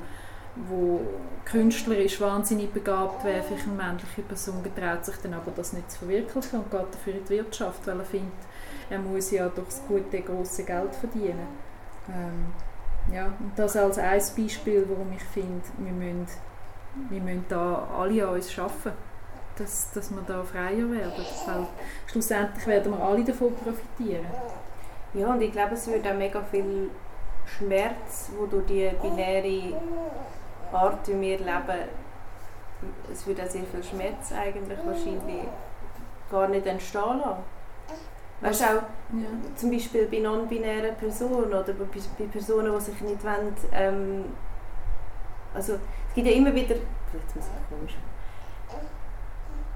wo 0.67 1.01
künstlerisch 1.45 2.19
wahnsinnig 2.19 2.71
begabt 2.71 3.23
wäre, 3.23 3.43
vielleicht 3.43 3.67
eine 3.67 3.75
männliche 3.75 4.21
Person 4.21 4.63
getraut 4.63 5.05
sich 5.05 5.15
dann 5.17 5.33
aber 5.33 5.51
das 5.55 5.73
nicht 5.73 5.91
zu 5.91 5.99
verwirklichen 5.99 6.59
und 6.59 6.71
geht 6.71 6.93
dafür 6.93 7.13
in 7.13 7.23
die 7.23 7.29
Wirtschaft, 7.29 7.85
weil 7.85 7.99
er 7.99 8.05
findet, 8.05 8.33
er 8.89 8.99
muss 8.99 9.31
ja 9.31 9.49
das 9.49 9.81
gute, 9.87 10.21
grosse 10.21 10.63
Geld 10.63 10.95
verdienen. 10.95 11.47
Ähm, 12.09 12.53
ja, 13.13 13.25
und 13.25 13.51
das 13.55 13.75
als 13.75 13.97
ein 13.97 14.21
Beispiel, 14.37 14.85
warum 14.89 15.11
ich 15.13 15.23
finde, 15.23 15.63
wir 15.77 15.91
müssen, 15.91 16.27
wir 17.09 17.21
müssen 17.21 17.45
da 17.49 17.87
alle 17.97 18.27
an 18.27 18.35
uns 18.35 18.57
arbeiten, 18.57 18.97
dass, 19.57 19.91
dass 19.91 20.11
wir 20.11 20.21
da 20.27 20.43
freier 20.43 20.89
werden, 20.91 21.25
weil 21.45 21.67
schlussendlich 22.05 22.67
werden 22.67 22.91
wir 22.91 23.03
alle 23.03 23.23
davon 23.23 23.53
profitieren. 23.55 24.25
Ja, 25.13 25.27
und 25.27 25.41
ich 25.41 25.51
glaube, 25.51 25.73
es 25.73 25.87
würde 25.87 26.09
auch 26.09 26.15
mega 26.15 26.41
viel 26.43 26.89
Schmerz, 27.45 28.29
wo 28.37 28.45
durch 28.45 28.65
die 28.65 28.91
binäre 29.01 29.79
Art, 30.71 31.07
wie 31.07 31.21
wir 31.21 31.37
leben, 31.39 31.87
es 33.11 33.25
würde 33.25 33.43
auch 33.43 33.49
sehr 33.49 33.63
viel 33.63 33.83
Schmerz 33.83 34.31
eigentlich 34.31 34.77
wahrscheinlich 34.85 35.47
gar 36.29 36.47
nicht 36.49 36.67
entstehen 36.67 37.19
lassen. 37.19 37.56
Weißt 38.41 38.61
du 38.61 38.65
auch, 38.65 38.71
Ja. 39.13 39.27
zum 39.55 39.71
Beispiel 39.71 40.07
bei 40.11 40.19
non-binären 40.19 40.95
Personen 40.95 41.47
oder 41.47 41.73
bei, 41.73 42.25
Personen, 42.25 42.71
die 42.73 42.81
sich 42.83 43.01
nicht 43.01 43.23
wollen, 43.23 43.55
ähm, 43.71 44.25
also 45.53 45.73
es 45.73 46.13
gibt 46.15 46.27
ja 46.27 46.33
immer 46.33 46.53
wieder, 46.53 46.75
jetzt 46.75 47.35
muss 47.35 47.45
ich 47.45 47.69
komisch 47.77 47.95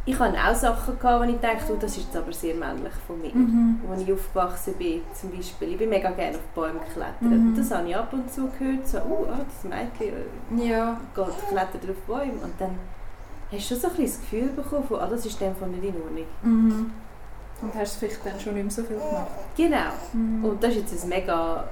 ich 0.03 0.17
hatte 0.17 0.37
auch 0.37 0.55
Sachen, 0.55 0.97
gehabt, 0.97 1.23
wo 1.23 1.29
ich 1.31 1.39
dachte, 1.39 1.73
oh, 1.73 1.77
das 1.79 1.91
ist 1.95 2.05
jetzt 2.05 2.17
aber 2.17 2.33
sehr 2.33 2.55
männlich 2.55 2.93
von 3.05 3.21
mir. 3.21 3.33
Mhm. 3.33 3.79
Als 3.89 4.01
ich 4.01 4.11
aufgewachsen 4.11 4.73
bin, 4.73 5.01
zum 5.13 5.31
Beispiel, 5.31 5.69
ich 5.73 5.77
bin 5.77 5.89
mega 5.89 6.09
gerne 6.09 6.37
auf 6.37 6.43
Bäume 6.55 6.79
geklettert. 6.79 7.21
Mhm. 7.21 7.53
Das 7.55 7.69
habe 7.71 7.87
ich 7.87 7.95
ab 7.95 8.11
und 8.11 8.31
zu 8.31 8.49
gehört, 8.57 8.87
so, 8.87 8.97
oh, 8.97 9.27
ah, 9.31 9.39
das 9.45 9.63
Mädchen 9.63 10.59
äh, 10.59 10.67
Ja. 10.69 10.99
geht, 11.15 11.47
klettert 11.49 11.89
auf 11.89 11.95
Bäume. 12.07 12.33
Und 12.43 12.53
dann 12.59 12.71
hast 13.51 13.69
du 13.69 13.75
schon 13.75 13.77
so 13.77 13.87
ein 13.89 13.93
bisschen 13.95 14.05
das 14.05 14.21
Gefühl 14.21 14.49
bekommen, 14.49 14.83
von, 14.87 14.99
ah, 14.99 15.07
das 15.07 15.25
ist 15.25 15.39
dem 15.39 15.55
von 15.55 15.69
nicht 15.69 15.83
in 15.83 15.95
Ordnung. 16.01 16.25
Mhm. 16.41 16.91
Und 17.61 17.75
hast 17.75 17.97
vielleicht 17.97 18.25
dann 18.25 18.39
schon 18.39 18.55
nicht 18.55 18.63
mehr 18.63 18.71
so 18.71 18.83
viel 18.83 18.97
gemacht? 18.97 19.27
Genau. 19.55 19.91
Mhm. 20.13 20.43
Und 20.45 20.63
das 20.63 20.71
ist 20.75 20.91
jetzt 20.91 21.03
ein 21.03 21.09
mega, 21.09 21.63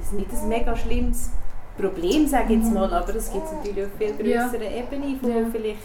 ist 0.00 0.12
nicht 0.12 0.32
ein 0.32 0.48
mega 0.48 0.76
schlimmes 0.76 1.30
Problem, 1.76 2.26
sage 2.26 2.52
ich 2.54 2.60
jetzt 2.60 2.68
Mhm. 2.68 2.74
mal, 2.74 2.92
aber 2.92 3.14
es 3.14 3.32
gibt 3.32 3.52
natürlich 3.52 3.84
auf 3.86 3.90
viel 3.98 4.26
Ja. 4.26 4.46
größerer 4.46 4.70
Ebene 4.70 5.16
von 5.18 5.30
Ja. 5.30 5.46
vielleicht 5.50 5.82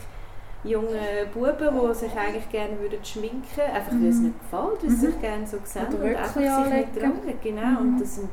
jungen 0.63 0.89
Buben, 1.33 1.79
die 1.89 1.93
sich 1.95 2.11
eigentlich 2.17 2.49
gerne 2.49 2.79
würden 2.79 3.03
schminken 3.03 3.61
einfach 3.73 3.91
weil 3.93 4.07
es 4.07 4.15
Mhm. 4.17 4.23
nicht 4.23 4.39
gefällt, 4.39 4.83
weil 4.83 4.89
sie 4.89 4.95
Mhm. 5.07 5.11
sich 5.11 5.21
gerne 5.21 5.47
so 5.47 5.57
sehen 5.63 5.87
Oder 5.93 6.03
und 6.03 6.15
einfach 6.15 6.33
sich 6.35 6.49
anlegen. 6.49 6.75
nicht 6.81 6.99
tragen. 6.99 7.39
Genau, 7.43 7.61
Mhm. 7.67 7.77
und 7.93 8.01
das, 8.01 8.15
sind, 8.15 8.29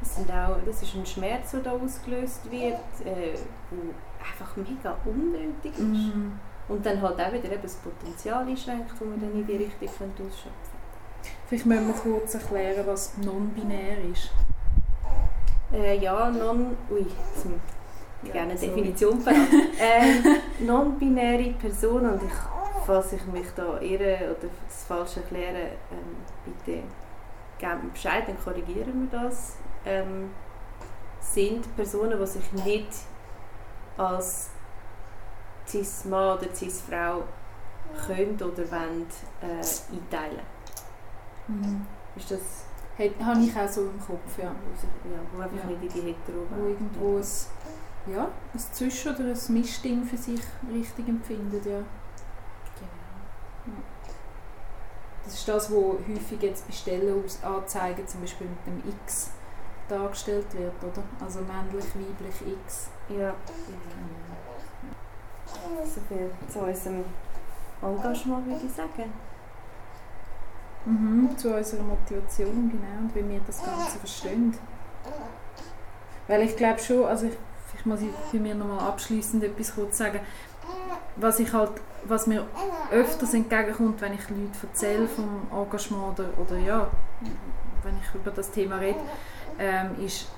das, 0.00 0.16
sind 0.16 0.30
auch, 0.30 0.56
das 0.66 0.82
ist 0.82 0.94
ein 0.94 1.06
Schmerz, 1.06 1.50
der 1.52 1.60
da 1.60 1.72
ausgelöst 1.72 2.50
wird, 2.50 2.74
äh, 3.04 3.34
der 3.34 3.94
einfach 4.18 4.56
mega 4.56 4.96
unnötig 5.04 5.72
ist. 5.72 5.78
Mhm. 5.80 6.32
Und 6.68 6.84
dann 6.84 7.00
halt 7.00 7.20
auch 7.20 7.32
wieder 7.32 7.50
eben 7.52 7.62
das 7.62 7.76
Potenzial 7.76 8.46
einschränkt, 8.46 8.90
das 8.90 9.08
man 9.08 9.20
dann 9.20 9.32
in 9.32 9.46
die 9.46 9.56
Richtung 9.56 9.88
könnte 9.98 10.22
ausschöpfen 10.24 10.76
Vielleicht 11.46 11.66
müssen 11.66 11.86
wir 11.86 11.94
kurz 11.94 12.34
erklären, 12.34 12.84
was 12.86 13.16
non-binär 13.18 13.98
ist. 14.12 14.30
Äh, 15.72 15.98
ja, 15.98 16.30
non... 16.30 16.76
Ui, 16.90 17.00
jetzt 17.00 17.46
ich 18.22 18.32
gerne 18.32 18.52
eine. 18.52 18.60
Definition 18.60 19.20
verraten. 19.22 19.62
ähm, 19.78 20.66
Non-binäre 20.66 21.50
Person, 21.52 22.06
und 22.10 22.22
ich, 22.22 22.32
falls 22.84 23.12
ich 23.12 23.24
mich 23.26 23.46
da 23.54 23.80
irre 23.80 24.36
oder 24.36 24.48
das 24.66 24.84
falsch 24.84 25.18
erkläre, 25.18 25.70
ähm, 25.92 26.16
bitte 26.44 26.82
gebt 27.58 27.82
mir 27.82 27.90
Bescheid, 27.90 28.24
dann 28.26 28.36
korrigieren 28.42 29.08
wir 29.10 29.20
das. 29.20 29.56
Ähm, 29.84 30.30
sind 31.20 31.74
Personen, 31.76 32.18
die 32.18 32.26
sich 32.26 32.52
nicht 32.52 32.88
als 33.96 34.50
Cis-Mann 35.66 36.38
oder 36.38 36.54
Cis-Frau 36.54 37.24
können 38.06 38.34
oder 38.36 38.70
wollen 38.70 39.06
äh, 39.42 39.46
einteilen. 39.94 40.40
Mhm. 41.48 41.86
Ist 42.16 42.30
das... 42.30 42.40
Hat, 42.98 43.10
habe 43.26 43.40
ich 43.40 43.54
auch 43.56 43.68
so 43.68 43.82
im 43.82 44.00
Kopf, 44.00 44.38
ja. 44.38 44.44
Ja, 44.44 44.52
wo 45.34 45.42
einfach 45.42 45.56
Ja. 45.58 45.66
nicht 45.76 45.82
in 45.96 46.02
die 46.02 46.08
hetero 46.08 46.46
Wo 46.50 46.66
irgendwo 46.68 47.18
ein, 47.18 48.12
ja, 48.14 48.28
ein 48.54 48.58
Zwischen- 48.58 49.14
oder 49.14 49.24
ein 49.24 49.52
Mischding 49.52 50.02
für 50.04 50.16
sich 50.16 50.40
richtig 50.72 51.06
empfindet, 51.06 51.66
ja. 51.66 51.78
Genau. 52.78 53.78
Das 55.24 55.34
ist 55.34 55.46
das, 55.48 55.70
was 55.70 55.76
häufig 56.08 56.40
jetzt 56.42 56.66
bei 56.66 56.72
Stellenanzeigen 56.72 58.06
zum 58.08 58.20
Beispiel 58.22 58.46
mit 58.46 58.66
dem 58.66 58.90
X 59.02 59.30
dargestellt 59.88 60.46
wird, 60.54 60.72
oder? 60.82 61.02
Also 61.22 61.40
männlich, 61.40 61.84
weiblich, 61.94 62.54
X. 62.64 62.88
Ja. 63.08 63.34
So 65.84 66.00
viel 66.08 66.30
zu 66.48 66.58
unserem 66.60 67.04
Engagement, 67.82 68.46
würde 68.46 68.66
ich 68.66 68.72
sagen. 68.72 69.12
Mhm, 70.84 71.36
zu 71.36 71.54
unserer 71.54 71.82
Motivation, 71.82 72.70
genau, 72.70 73.00
und 73.00 73.14
wie 73.14 73.28
wir 73.28 73.40
das 73.46 73.62
Ganze 73.64 73.98
verstehen. 73.98 74.56
Weil 76.28 76.42
ich 76.42 76.56
glaube 76.56 76.78
schon, 76.78 77.04
also 77.04 77.26
ich, 77.26 77.32
vielleicht 77.66 77.86
muss 77.86 78.00
ich 78.02 78.10
bei 78.32 78.38
mir 78.38 78.54
nochmal 78.54 78.80
abschließend 78.80 79.42
etwas 79.42 79.74
kurz 79.74 79.98
sagen, 79.98 80.20
was 81.16 81.40
ich 81.40 81.52
halt, 81.52 81.72
was 82.04 82.26
mir 82.26 82.46
öfters 82.90 83.34
entgegenkommt, 83.34 84.00
wenn 84.00 84.14
ich 84.14 84.28
Leute 84.28 84.58
erzähle 84.62 85.08
vom 85.08 85.48
Engagement 85.52 86.18
oder, 86.18 86.28
oder 86.38 86.56
ja, 86.58 86.88
wenn 87.82 87.96
ich 87.96 88.14
über 88.14 88.30
das 88.30 88.50
Thema 88.50 88.76
rede, 88.76 89.00
ähm, 89.58 90.04
ist 90.04 90.28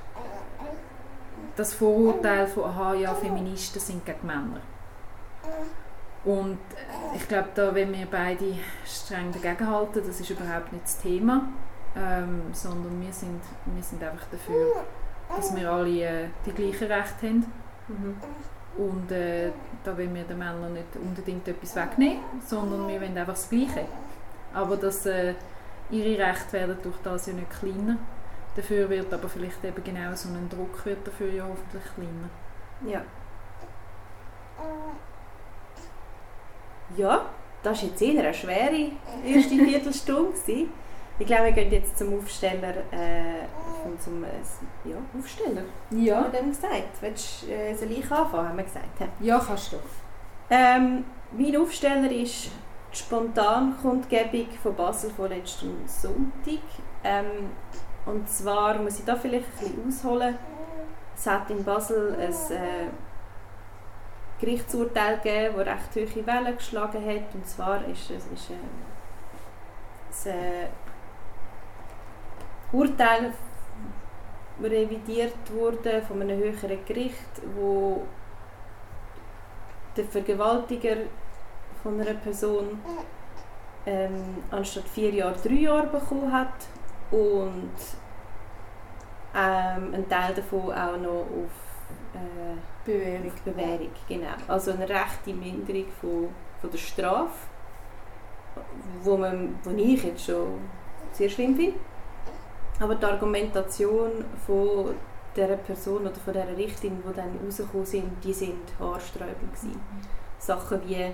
das 1.57 1.75
Vorurteil 1.75 2.47
von, 2.47 2.65
aha, 2.65 2.95
ja, 2.95 3.15
Feministen 3.15 3.81
sind 3.81 4.07
gegen 4.07 4.27
Männer. 4.27 4.61
Und 6.25 6.59
ich 7.15 7.27
glaube, 7.29 7.49
da 7.55 7.75
wenn 7.75 7.93
wir 7.93 8.07
beide 8.11 8.55
streng 8.85 9.33
dagegenhalten, 9.33 10.03
das 10.07 10.21
ist 10.21 10.31
überhaupt 10.31 10.73
nicht 10.73 10.85
das 10.85 10.99
Thema, 10.99 11.49
ähm, 11.97 12.43
sondern 12.53 13.01
wir 13.01 13.13
sind, 13.13 13.41
wir 13.67 13.83
sind 13.83 14.03
einfach 14.03 14.27
dafür, 14.31 14.85
dass 15.35 15.55
wir 15.57 15.71
alle 15.71 16.03
äh, 16.03 16.29
die 16.45 16.53
gleichen 16.53 16.91
Rechte 16.91 17.27
haben. 17.29 17.53
Mhm. 17.89 18.17
Und 18.77 19.11
äh, 19.11 19.51
da 19.85 19.97
wollen 19.97 20.15
wir 20.15 20.25
den 20.25 20.39
Männern 20.39 20.73
nicht 20.73 20.95
unbedingt 20.95 21.49
etwas 21.49 21.75
wegnehmen, 21.75 22.21
sondern 22.47 22.87
wir 22.89 23.01
wollen 23.01 23.17
einfach 23.17 23.33
das 23.35 23.49
Gleiche. 23.49 23.87
Aber 24.55 24.77
dass 24.77 25.07
äh, 25.07 25.35
ihre 25.91 26.19
Rechte 26.19 26.53
werden 26.53 26.77
durch 26.83 26.97
das 27.03 27.27
ja 27.27 27.33
nicht 27.33 27.51
kleiner. 27.51 27.97
Dafür 28.55 28.89
wird 28.91 29.13
aber 29.13 29.29
vielleicht 29.29 29.65
eben 29.65 29.85
genau 29.85 30.15
so 30.15 30.29
ein 30.29 30.49
Druck 30.49 30.85
wird 30.85 31.07
dafür 31.07 31.33
ja 31.33 31.45
hoffentlich 31.45 31.85
kleiner. 31.95 32.93
Ja. 32.93 33.03
Ja, 36.97 37.27
das 37.63 37.83
war 37.83 37.89
jetzt 37.89 38.03
eher 38.03 38.23
eine 38.23 38.35
schwere 38.35 38.91
erste 39.25 39.55
Viertelstunde. 39.55 40.33
gewesen. 40.33 40.73
Ich 41.21 41.27
glaube, 41.27 41.47
wir 41.47 41.53
gehen 41.53 41.73
jetzt 41.73 41.99
zum 41.99 42.17
Aufsteller, 42.17 42.75
äh, 42.93 43.45
zum, 43.99 44.23
äh, 44.23 44.29
ja, 44.89 44.97
Aufsteller, 45.19 45.63
haben 45.91 46.01
Ja, 46.05 46.23
wir 46.33 46.41
dem 46.41 46.51
gesagt. 46.51 47.01
Willst 47.01 47.43
du, 47.43 47.53
äh, 47.53 47.75
soll 47.75 47.91
ich 47.91 48.05
anfangen, 48.11 48.49
haben 48.51 48.57
wir 48.57 48.65
gesagt. 48.65 48.87
ja 49.21 49.39
kannst 49.45 49.73
du. 49.73 49.77
Ähm, 50.49 51.05
mein 51.37 51.57
Aufsteller 51.57 52.11
ist 52.11 52.51
die 52.93 52.97
Spontankundgebung 52.97 54.47
von 54.63 54.75
Basel 54.77 55.11
von 55.11 55.29
letztem 55.29 55.75
Sonntag. 55.87 56.63
Ähm, 57.03 57.51
und 58.07 58.29
zwar 58.31 58.79
muss 58.79 59.01
ich 59.01 59.05
da 59.05 59.17
vielleicht 59.17 59.47
ein 59.47 59.73
bisschen 59.73 59.89
ausholen. 59.89 60.39
Es 61.17 61.27
hat 61.27 61.51
in 61.51 61.65
Basel 61.65 62.15
ein 62.15 62.31
äh, 62.31 62.87
Gerichtsurteil 64.41 65.19
gegeben, 65.19 65.57
das 65.57 65.67
recht 65.67 66.17
hohe 66.17 66.27
Wellen 66.27 66.57
geschlagen 66.57 67.05
hat. 67.05 67.35
Und 67.35 67.47
zwar 67.47 67.85
ist 67.87 68.11
es 68.11 68.27
ist, 68.27 68.51
äh, 70.27 70.31
ein 70.31 70.67
äh, 70.67 70.69
Urteil 72.73 73.33
revidiert 74.63 75.35
wurde 75.53 76.03
von 76.03 76.21
einem 76.23 76.39
höheren 76.39 76.85
Gericht, 76.85 77.43
wo 77.55 78.03
der 79.97 80.05
Vergewaltiger 80.05 80.97
von 81.83 82.01
einer 82.01 82.15
Person 82.15 82.81
ähm, 83.87 84.43
anstatt 84.51 84.89
vier 84.89 85.11
Jahre 85.15 85.37
drei 85.43 85.55
Jahre 85.55 85.87
bekommen 85.87 86.33
hat 86.33 86.67
und 87.11 87.73
ähm, 89.35 89.95
ein 89.95 90.09
Teil 90.09 90.35
davon 90.35 90.73
auch 90.73 90.97
noch 90.97 91.21
auf 91.21 91.68
äh, 92.19 92.57
Bewährung. 92.85 93.33
Bewährung, 93.45 93.91
genau. 94.09 94.35
Also 94.47 94.73
eine 94.73 94.89
rechte 94.89 95.33
Minderung 95.33 95.87
von, 96.01 96.29
von 96.61 96.71
der 96.71 96.79
Strafe, 96.79 97.49
wo, 99.03 99.17
man, 99.17 99.59
wo 99.63 99.71
ich 99.71 100.03
jetzt 100.05 100.25
schon 100.25 100.61
sehr 101.13 101.29
schlimm 101.29 101.57
finde. 101.57 101.79
Aber 102.81 102.95
die 102.95 103.05
Argumentation 103.05 104.25
von 104.47 104.95
dieser 105.35 105.57
Person 105.57 106.03
oder 106.03 106.15
von 106.15 106.33
dieser 106.33 106.57
Richterin, 106.57 107.03
die 107.07 107.15
dann 107.15 107.39
rausgekommen 107.45 107.87
sind, 107.87 108.25
die 108.25 108.33
sind 108.33 108.73
haarsträubend 108.79 109.53
gewesen. 109.53 109.81
Sachen 110.39 110.81
wie, 110.87 111.13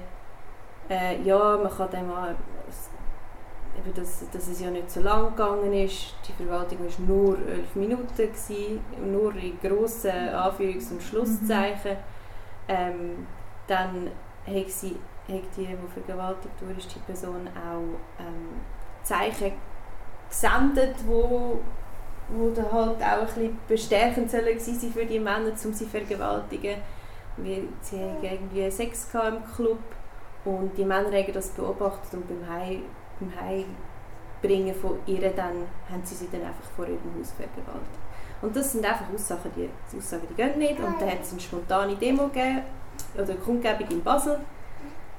äh, 0.90 1.22
ja, 1.22 1.56
man 1.56 1.70
kann 1.74 1.90
dem 1.90 2.10
auch, 2.10 2.34
eben, 3.78 3.94
dass, 3.94 4.28
dass 4.30 4.48
es 4.48 4.60
ja 4.60 4.70
nicht 4.70 4.90
so 4.90 5.00
lang 5.00 5.30
gegangen 5.30 5.72
ist. 5.72 6.14
Die 6.26 6.32
Verwaltung 6.32 6.78
war 6.80 7.06
nur 7.06 7.38
elf 7.48 7.74
Minuten, 7.74 8.16
gewesen, 8.16 8.80
nur 9.10 9.34
in 9.36 9.58
grossen 9.60 10.10
Anführungs- 10.10 10.92
und 10.92 11.02
Schlusszeichen. 11.02 11.96
Ähm, 12.68 13.26
dann 13.66 14.10
hat, 14.46 14.68
sie, 14.68 14.96
hat 15.28 15.42
die, 15.56 15.66
die 15.66 15.76
vergewaltigt 15.92 16.54
wurde, 16.60 16.74
die 16.74 16.98
Person 17.00 17.48
auch 17.48 17.98
ähm, 18.20 18.60
Zeichen 19.02 19.52
gesendet, 20.28 20.96
wo, 21.06 21.58
wo 22.28 22.50
dann 22.50 22.72
halt 22.72 23.02
auch 23.02 23.20
ein 23.20 23.26
bisschen 23.26 23.58
bestärkend 23.68 24.30
sollen 24.30 24.58
für 24.92 25.06
die 25.06 25.18
Männer, 25.18 25.50
um 25.50 25.56
sie 25.56 25.72
zu 25.72 25.86
vergewaltigen. 25.86 26.76
Weil 27.36 27.64
sie 27.80 27.98
haben 27.98 28.22
irgendwie 28.22 28.70
Sex 28.70 29.08
im 29.12 29.42
Club 29.54 29.78
und 30.44 30.76
die 30.76 30.84
Männer 30.84 31.10
haben 31.10 31.32
das 31.32 31.48
beobachtet 31.50 32.14
und 32.14 32.28
beim 32.28 32.48
Heim, 32.48 32.82
beim 33.20 33.32
Heimbringen 33.40 34.74
von 34.74 34.98
ihr 35.06 35.30
dann 35.30 35.66
haben 35.90 36.02
sie 36.04 36.14
sie 36.14 36.28
dann 36.30 36.42
einfach 36.42 36.68
vor 36.76 36.86
ihrem 36.86 37.18
Haus 37.18 37.32
vergewaltigt. 37.32 37.98
Und 38.42 38.54
das 38.54 38.72
sind 38.72 38.84
einfach 38.84 39.06
Aussagen, 39.14 39.50
die, 39.56 39.70
die 39.90 39.98
Aussagen, 39.98 40.26
die 40.28 40.34
gehen 40.34 40.58
nicht. 40.58 40.78
Und 40.78 41.00
dann 41.00 41.10
hat 41.10 41.22
es 41.22 41.32
eine 41.32 41.40
spontane 41.40 41.96
Demo 41.96 42.28
gegeben, 42.28 42.62
oder 43.14 43.34
Kundgebung 43.36 43.88
in 43.88 44.02
Basel 44.02 44.40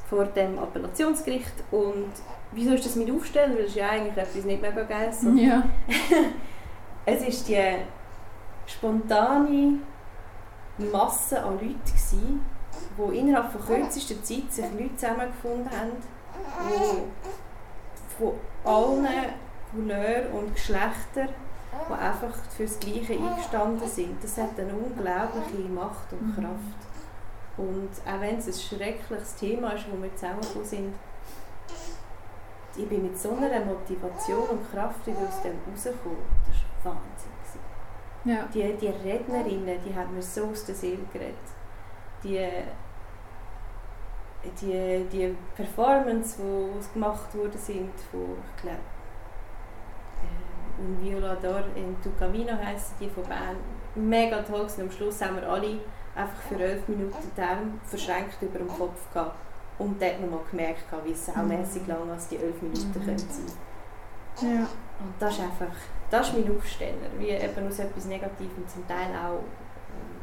vor 0.10 0.26
dem 0.26 0.60
Appellationsgericht. 0.60 1.64
Und 1.72 2.12
wieso 2.52 2.74
ist 2.74 2.86
das 2.86 2.96
mit 2.96 3.10
Aufstellen? 3.12 3.56
Weil 3.56 3.64
es 3.64 3.70
ist 3.70 3.76
ja 3.76 3.90
eigentlich 3.90 4.18
etwas 4.18 4.46
nicht 4.46 4.62
mega 4.62 4.84
Geiles. 4.84 5.26
Ja. 5.36 5.64
Es 7.08 7.22
war 7.22 7.46
die 7.48 8.72
spontane 8.72 9.80
Masse 10.92 11.44
an 11.44 11.54
Leuten, 11.54 11.80
gewesen, 11.86 12.42
die 12.98 13.18
innerhalb 13.20 13.52
von 13.52 13.64
kürzester 13.64 14.16
Zeit 14.24 14.52
sich 14.52 14.66
Leute 14.74 14.96
zusammengefunden 14.96 15.70
haben, 15.70 15.92
die 16.68 17.04
von 18.18 18.34
allen 18.64 19.08
Couleurs 19.72 20.26
und 20.34 20.54
Geschlechtern, 20.54 21.30
die 21.90 21.94
einfach 21.94 22.34
für 22.56 22.64
das 22.64 22.80
Gleiche 22.80 23.14
eingestanden 23.14 23.88
sind. 23.88 24.24
Das 24.24 24.38
hat 24.38 24.58
eine 24.58 24.74
unglaubliche 24.74 25.70
Macht 25.70 26.12
und 26.14 26.28
Mhm. 26.28 26.36
Kraft. 26.36 26.82
Und 27.58 27.90
auch 28.06 28.22
wenn 28.22 28.38
es 28.38 28.48
ein 28.48 28.54
schreckliches 28.78 29.36
Thema 29.36 29.72
ist, 29.72 29.86
wo 29.92 30.02
wir 30.02 30.14
zusammengekommen 30.16 30.66
sind, 30.68 30.94
ich 32.78 32.90
bin 32.90 33.04
mit 33.04 33.18
so 33.18 33.32
einer 33.32 33.64
Motivation 33.64 34.44
und 34.50 34.72
Kraft 34.72 35.08
wieder 35.08 35.20
aus 35.28 35.42
dem 35.42 35.54
rausgekommen. 35.72 36.18
Das 36.48 36.86
war 36.86 36.94
Wahnsinn. 36.94 37.32
Ja. 38.26 38.44
Die, 38.54 38.74
die 38.76 38.88
Rednerinnen, 38.88 39.80
die 39.86 39.96
haben 39.96 40.14
mir 40.14 40.22
so 40.22 40.48
aus 40.48 40.66
der 40.66 40.76
Seele 40.76 41.04
geredet. 41.14 41.36
Die, 42.24 42.46
die, 44.62 45.06
die 45.12 45.36
Performance, 45.56 46.38
die 46.38 46.94
gemacht 46.94 47.34
worden 47.36 47.58
sind, 47.58 47.92
von, 48.12 48.38
ich 48.56 48.62
glaube, 48.62 48.78
äh, 50.22 50.82
Un 50.82 51.02
Violador 51.02 51.64
in 51.76 51.96
Tucamino 52.02 52.54
heisst 52.64 52.94
die 53.00 53.10
von 53.10 53.24
Bern, 53.24 53.56
mega 53.96 54.42
toll 54.42 54.62
gewesen. 54.64 54.82
Am 54.82 54.92
Schluss 54.92 55.22
haben 55.22 55.38
wir 55.38 55.50
alle 55.50 55.80
einfach 56.16 56.42
für 56.50 56.60
elf 56.60 56.88
Minuten 56.88 57.16
Arme 57.42 57.74
verschränkt 57.86 58.42
über 58.42 58.60
dem 58.60 58.68
Kopf 58.68 59.12
gehabt. 59.14 59.38
Und 59.78 60.02
dort 60.02 60.22
noch 60.22 60.30
mal 60.30 60.40
gemerkt, 60.50 60.86
wie 61.04 61.14
saumässig 61.14 61.86
lang 61.88 62.10
als 62.10 62.28
die 62.30 62.38
elf 62.38 62.62
Minuten 62.62 62.88
Mhm. 62.98 63.06
können 63.06 63.18
sein 63.20 63.46
Ja. 64.42 64.62
Und 65.00 65.14
das 65.20 65.34
ist 65.34 65.42
einfach, 65.42 65.76
das 66.10 66.30
ist 66.30 66.38
mein 66.38 66.58
Aufsteller, 66.58 67.10
wie 67.18 67.30
eben 67.30 67.68
aus 67.68 67.80
etwas 67.80 68.06
Negativem 68.06 68.66
zum 68.68 68.88
Teil 68.88 69.10
auch 69.14 69.40
ähm, 69.40 70.22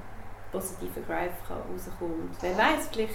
positiver 0.51 1.01
Drive 1.07 1.33
kann 1.47 1.59
rauskommen. 1.71 2.15
Und 2.15 2.31
wer 2.41 2.57
weiß, 2.57 2.89
vielleicht 2.91 3.15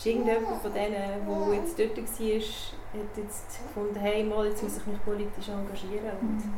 ist 0.00 0.06
irgendjemand 0.06 0.62
von 0.62 0.72
denen, 0.72 0.92
der 0.92 1.54
jetzt 1.54 1.78
dort 1.78 1.96
war, 1.98 2.04
hat 2.04 3.16
jetzt 3.16 3.58
gefunden, 3.62 3.96
hey, 4.00 4.24
mal, 4.24 4.46
jetzt 4.46 4.62
muss 4.62 4.78
ich 4.78 4.86
mich 4.86 5.04
politisch 5.04 5.48
engagieren 5.48 6.16
und 6.20 6.36
Mhm. 6.44 6.52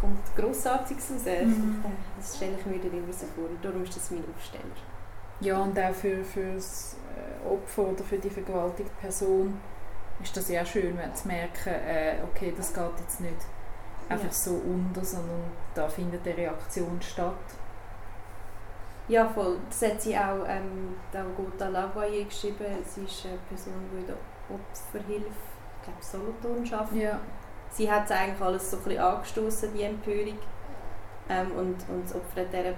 kommt 0.00 0.36
Grossartiges 0.36 1.10
raus. 1.10 1.44
Mhm. 1.44 1.84
Das 2.18 2.36
stelle 2.36 2.56
ich 2.58 2.66
mir 2.66 2.78
dann 2.78 2.98
immer 2.98 3.12
so 3.12 3.26
vor 3.34 3.44
und 3.44 3.62
darum 3.64 3.84
ist 3.84 3.94
das 3.96 4.10
mein 4.10 4.24
Aufsteller. 4.34 4.64
Ja, 5.40 5.58
und 5.58 5.78
auch 5.78 5.92
für, 5.94 6.24
für 6.24 6.54
das 6.54 6.96
äh, 7.16 7.48
Opfer 7.48 7.82
oder 7.88 8.04
für 8.04 8.18
die 8.18 8.30
vergewaltigte 8.30 8.92
Person 9.00 9.58
ist 10.22 10.36
das 10.36 10.48
ja 10.48 10.62
auch 10.62 10.66
schön, 10.66 10.96
wenn 10.98 11.14
zu 11.14 11.28
merken, 11.28 11.68
äh, 11.70 12.16
okay, 12.30 12.52
das 12.56 12.72
geht 12.74 12.82
jetzt 13.00 13.20
nicht 13.20 13.36
einfach 14.08 14.26
Ja. 14.26 14.32
so 14.32 14.50
unter, 14.52 15.04
sondern 15.04 15.40
da 15.74 15.88
findet 15.88 16.26
eine 16.26 16.36
Reaktion 16.36 16.98
statt. 17.00 17.34
Ja, 19.10 19.26
voll. 19.28 19.56
Das 19.68 19.82
hat 19.90 20.00
sie 20.00 20.16
auch 20.16 20.44
ähm, 20.46 20.94
Gota 21.36 21.68
Lavoie 21.68 22.24
geschrieben. 22.24 22.66
Sie 22.84 23.02
ist 23.04 23.26
eine 23.26 23.38
Person, 23.48 23.74
die 23.92 23.98
in 24.00 24.06
der 24.06 24.16
Opferhilfe, 24.48 25.26
ich 25.78 25.82
glaube, 25.84 26.00
Solothurn 26.00 26.78
arbeitet. 26.80 27.02
Ja. 27.02 27.18
Sie 27.70 27.90
hat 27.90 28.04
es 28.04 28.10
eigentlich 28.12 28.40
alles 28.40 28.70
so 28.70 28.76
ein 28.76 28.82
bisschen 28.84 29.00
angestoßen, 29.02 29.74
die 29.74 29.82
Empörung. 29.82 30.38
Ähm, 31.28 31.50
und, 31.52 31.76
und 31.88 32.04
das 32.04 32.14
Opfer 32.14 32.40
hat 32.42 32.52
dieser 32.52 32.74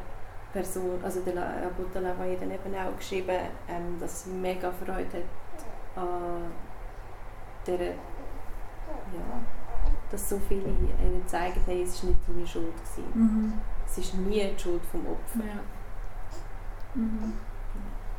Person, 0.52 0.98
also 1.02 1.20
der 1.20 1.34
La- 1.34 1.52
Gota 1.76 1.98
Lavoie 2.00 2.36
dann 2.38 2.50
eben 2.50 2.74
auch 2.74 2.96
geschrieben, 2.96 3.36
ähm, 3.68 3.98
dass 4.00 4.24
sie 4.24 4.30
mega 4.30 4.70
Freude 4.72 5.06
hat 5.18 6.02
an 6.02 6.50
dieser, 7.66 7.84
ja, 7.84 9.40
dass 10.10 10.28
so 10.28 10.38
viele 10.48 10.62
ihnen 10.68 11.22
zeigen, 11.26 11.60
hey, 11.66 11.82
es 11.82 12.02
war 12.02 12.10
nicht 12.10 12.20
deine 12.28 12.46
Schuld. 12.46 12.72
Gewesen. 12.76 13.04
Mhm. 13.14 13.52
Es 13.86 13.98
ist 13.98 14.14
nie 14.14 14.46
die 14.54 14.58
Schuld 14.60 14.82
vom 14.90 15.00
Opfer. 15.06 15.40
Ja. 15.46 15.60
Mhm. 16.94 17.32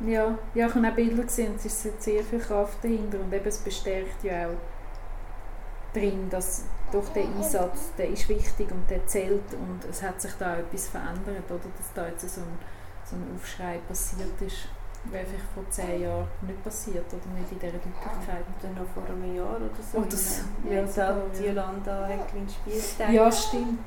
Ja, 0.08 0.36
ja, 0.54 0.66
ich 0.66 0.74
habe 0.74 0.88
auch 0.88 0.94
Bilder 0.94 1.22
gesehen, 1.22 1.54
es 1.56 1.64
ist 1.66 2.02
sehr 2.02 2.22
viel 2.24 2.40
Kraft 2.40 2.82
dahinter 2.82 3.20
und 3.20 3.32
eben 3.32 3.46
es 3.46 3.58
bestärkt 3.58 4.24
ja 4.24 4.48
auch 4.48 5.94
drin, 5.96 6.28
dass 6.28 6.64
doch 6.92 7.08
der 7.10 7.24
Einsatz, 7.24 7.92
der 7.96 8.08
ist 8.08 8.28
wichtig 8.28 8.70
und 8.70 8.90
der 8.90 9.06
zählt 9.06 9.52
und 9.54 9.80
es 9.88 10.02
hat 10.02 10.20
sich 10.20 10.32
da 10.38 10.56
etwas 10.58 10.88
verändert, 10.88 11.44
oder 11.48 11.60
dass 11.78 11.92
da 11.94 12.06
jetzt 12.08 12.28
so 12.28 12.40
ein, 12.40 12.58
so 13.04 13.16
ein 13.16 13.24
Aufschrei 13.36 13.78
passiert 13.88 14.40
ist, 14.40 14.68
wäre 15.04 15.24
vielleicht 15.24 15.44
vor 15.54 15.64
zehn 15.70 16.02
Jahren 16.02 16.26
nicht 16.42 16.62
passiert 16.64 17.04
oder 17.12 17.38
nicht 17.38 17.52
in 17.52 17.58
dieser 17.58 17.72
Deutlichkeit. 17.72 18.44
Dann 18.62 18.74
noch 18.74 18.88
vor 18.92 19.04
einem 19.04 19.36
Jahr 19.36 19.56
oder 19.56 19.68
so. 19.92 19.98
Oh, 19.98 20.04
das- 20.08 20.42
ja, 20.68 20.72
ja, 20.76 20.82
da 20.82 20.88
sogar, 20.88 21.16
die 21.38 21.42
ja. 21.44 21.48
Jolanda 21.52 22.06
Hecklin-Spiess 22.06 22.96
Ja, 23.12 23.30
stimmt. 23.30 23.86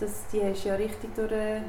das, 0.00 0.10
die 0.32 0.38
ist 0.38 0.64
ja 0.64 0.74
richtig 0.76 1.14
durch 1.14 1.28
den 1.30 1.64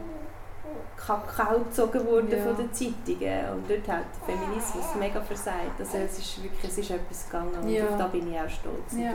Kakao 0.97 1.59
gezogen 1.59 2.05
worden 2.07 2.29
Ja. 2.31 2.43
von 2.43 2.55
den 2.57 2.71
Zeitungen 2.73 3.49
und 3.53 3.69
dort 3.69 3.87
hat 3.87 4.05
der 4.27 4.35
Feminismus 4.35 4.85
mega 4.99 5.19
versagt. 5.21 5.79
Also 5.79 5.97
es 5.97 6.17
ist 6.17 6.43
wirklich 6.43 6.63
es 6.71 6.77
ist 6.77 6.91
etwas 6.91 7.25
gegangen 7.25 7.51
und 7.61 7.69
Ja. 7.69 7.85
auf 7.85 7.97
da 7.97 8.07
bin 8.07 8.31
ich 8.31 8.39
auch 8.39 8.49
stolz. 8.49 8.93
Ja. 8.97 9.11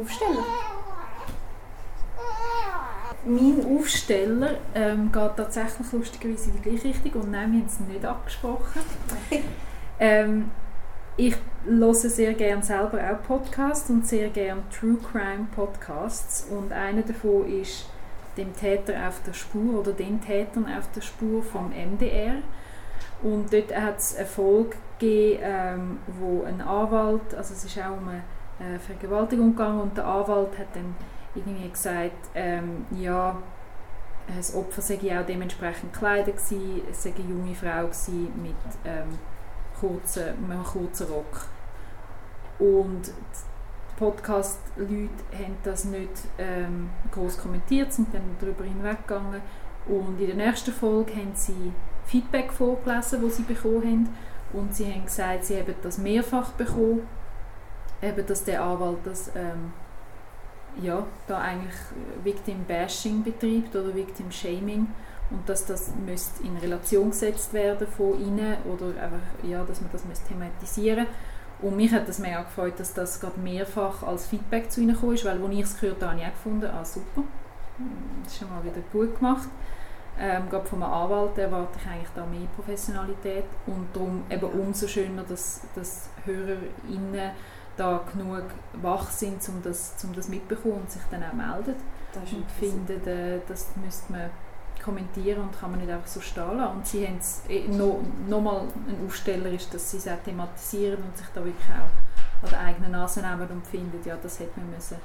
Aufstellen. 0.00 0.38
Mein 3.24 3.78
Aufsteller 3.78 4.50
ähm, 4.74 5.10
geht 5.12 5.36
tatsächlich 5.36 5.92
lustigerweise 5.92 6.50
in 6.50 6.56
die 6.56 6.62
gleiche 6.70 6.88
Richtung 6.88 7.22
und 7.22 7.30
nein, 7.30 7.52
wir 7.52 7.60
haben 7.60 7.66
es 7.66 7.80
nicht 7.80 8.04
abgesprochen. 8.04 8.80
ähm, 9.98 10.50
ich 11.16 11.34
höre 11.66 11.94
sehr 11.94 12.34
gerne 12.34 12.62
selber 12.62 12.98
auch 12.98 13.26
Podcasts 13.26 13.90
und 13.90 14.06
sehr 14.06 14.28
gerne 14.28 14.62
True 14.70 14.96
Crime 15.10 15.48
Podcasts 15.54 16.46
und 16.50 16.72
einer 16.72 17.02
davon 17.02 17.46
ist 17.60 17.86
dem 18.38 18.54
Täter 18.54 19.08
auf 19.08 19.20
der 19.26 19.34
Spur 19.34 19.80
oder 19.80 19.92
den 19.92 20.20
Tätern 20.20 20.66
auf 20.66 20.90
der 20.92 21.02
Spur 21.02 21.42
vom 21.42 21.70
MDR 21.70 22.36
und 23.22 23.52
dort 23.52 23.74
hat 23.74 23.98
es 23.98 24.16
eine 24.16 24.26
Folge 24.26 24.76
gegeben, 24.98 25.40
ähm, 25.42 25.98
wo 26.18 26.44
ein 26.44 26.60
Anwalt, 26.60 27.34
also 27.36 27.52
es 27.52 27.64
ist 27.64 27.78
auch 27.78 27.96
um 27.96 28.08
eine 28.08 28.74
äh, 28.74 28.78
Vergewaltigung 28.78 29.56
gegangen 29.56 29.80
und 29.80 29.96
der 29.96 30.06
Anwalt 30.06 30.56
hat 30.58 30.68
dann 30.74 30.94
irgendwie 31.34 31.68
gesagt, 31.68 32.28
ähm, 32.34 32.86
ja, 32.92 33.36
das 34.36 34.54
Opfer 34.54 34.82
sei 34.82 34.98
auch 35.18 35.26
dementsprechend 35.26 35.92
gekleidet 35.92 36.36
gewesen, 36.36 36.82
es 36.90 37.02
sei 37.02 37.12
eine 37.16 37.28
junge 37.28 37.54
Frau 37.54 37.86
gewesen 37.86 38.30
mit 38.42 38.54
ähm, 38.84 39.18
kurzen, 39.80 40.24
einem 40.44 40.62
kurzen 40.64 41.06
Rock. 41.08 41.46
Und 42.58 43.12
Podcast-Leute 43.98 45.08
haben 45.32 45.56
das 45.64 45.84
nicht 45.84 46.10
ähm, 46.38 46.90
groß 47.12 47.38
kommentiert, 47.38 47.92
sind 47.92 48.14
dann 48.14 48.22
darüber 48.40 48.64
hinweggegangen. 48.64 49.40
Und 49.86 50.20
in 50.20 50.26
der 50.26 50.36
nächsten 50.46 50.72
Folge 50.72 51.14
haben 51.16 51.32
sie 51.34 51.72
Feedback 52.06 52.52
vorgelesen, 52.52 53.22
das 53.22 53.36
sie 53.36 53.42
bekommen 53.42 53.82
haben. 53.82 54.08
Und 54.52 54.74
sie 54.74 54.90
haben 54.90 55.04
gesagt, 55.04 55.44
sie 55.44 55.58
haben 55.58 55.74
das 55.82 55.98
mehrfach 55.98 56.52
bekommen, 56.52 57.06
eben, 58.00 58.26
dass 58.26 58.44
der 58.44 58.62
Anwalt 58.62 58.98
das 59.04 59.30
ähm, 59.34 59.72
ja, 60.80 61.04
da 61.26 61.40
eigentlich 61.40 61.74
Victim 62.22 62.64
Bashing 62.66 63.22
betreibt 63.24 63.74
oder 63.74 63.94
Victim 63.94 64.30
Shaming 64.30 64.86
und 65.30 65.48
dass 65.48 65.66
das 65.66 65.92
müsste 66.06 66.42
in 66.44 66.56
Relation 66.56 67.10
gesetzt 67.10 67.52
werden 67.52 67.86
von 67.86 68.18
ihnen 68.20 68.56
oder 68.64 68.88
einfach, 69.02 69.18
ja, 69.42 69.64
dass 69.64 69.80
man 69.80 69.90
das 69.92 70.04
müsste 70.04 70.28
thematisieren 70.28 71.06
und 71.60 71.76
mich 71.76 71.92
hat 71.92 72.08
das 72.08 72.18
mega 72.18 72.42
gefreut, 72.42 72.74
dass 72.78 72.94
das 72.94 73.20
gerade 73.20 73.38
mehrfach 73.40 74.02
als 74.02 74.26
Feedback 74.26 74.70
zu 74.70 74.80
ihnen 74.80 74.94
gekommen 74.94 75.14
ist, 75.14 75.24
weil 75.24 75.42
als 75.42 75.52
ich 75.52 75.60
es 75.60 75.80
gehört 75.80 76.02
habe, 76.02 76.12
habe 76.12 76.20
ich 76.20 76.26
auch 76.26 76.32
gefunden, 76.32 76.66
ah 76.66 76.84
super, 76.84 77.24
Hm, 77.78 78.22
das 78.24 78.32
ist 78.32 78.40
schon 78.40 78.50
mal 78.50 78.62
wieder 78.62 78.80
gut 78.92 79.16
gemacht. 79.16 79.48
Ähm, 80.20 80.50
gerade 80.50 80.66
von 80.66 80.82
einem 80.82 80.92
Anwalt 80.92 81.38
erwarte 81.38 81.78
ich 81.80 81.88
eigentlich 81.88 82.08
da 82.14 82.26
mehr 82.26 82.48
Professionalität. 82.56 83.44
Und 83.66 83.86
darum 83.94 84.24
eben 84.28 84.46
umso 84.46 84.86
schöner, 84.88 85.22
dass, 85.22 85.62
dass 85.74 86.10
HörerInnen 86.24 87.30
da 87.76 88.00
genug 88.12 88.44
wach 88.82 89.10
sind, 89.10 89.48
um 89.48 89.62
das, 89.62 89.94
um 90.02 90.12
das 90.12 90.28
mitbekommen 90.28 90.74
und 90.74 90.90
sich 90.90 91.02
dann 91.10 91.22
auch 91.22 91.32
melden. 91.32 91.76
Das 92.12 92.32
und 92.32 92.50
finden, 92.50 93.06
äh, 93.06 93.38
das 93.46 93.68
müsste 93.76 94.12
man 94.12 94.30
kommentieren 94.82 95.42
und 95.42 95.58
kann 95.58 95.70
man 95.70 95.80
nicht 95.80 95.90
einfach 95.90 96.06
so 96.06 96.20
stehen 96.20 96.56
lassen. 96.56 96.76
Und 96.76 96.86
sie 96.86 97.06
haben 97.06 97.18
es 97.18 97.42
eh, 97.48 97.68
noch, 97.68 98.00
noch 98.28 98.40
mal 98.40 98.60
ein 98.60 99.06
Aufsteller 99.06 99.50
ist, 99.50 99.72
dass 99.72 99.90
sie 99.90 99.98
es 99.98 100.08
auch 100.08 100.22
thematisieren 100.24 101.02
und 101.02 101.16
sich 101.16 101.26
da 101.34 101.44
wirklich 101.44 101.68
auch 101.68 102.44
an 102.44 102.50
der 102.50 102.60
eigenen 102.60 102.92
Nase 102.92 103.20
nehmen 103.20 103.48
und 103.48 103.66
finden, 103.66 104.00
ja, 104.04 104.16
das 104.22 104.38
hätte 104.40 104.58
man 104.60 104.70
müssen, 104.70 104.96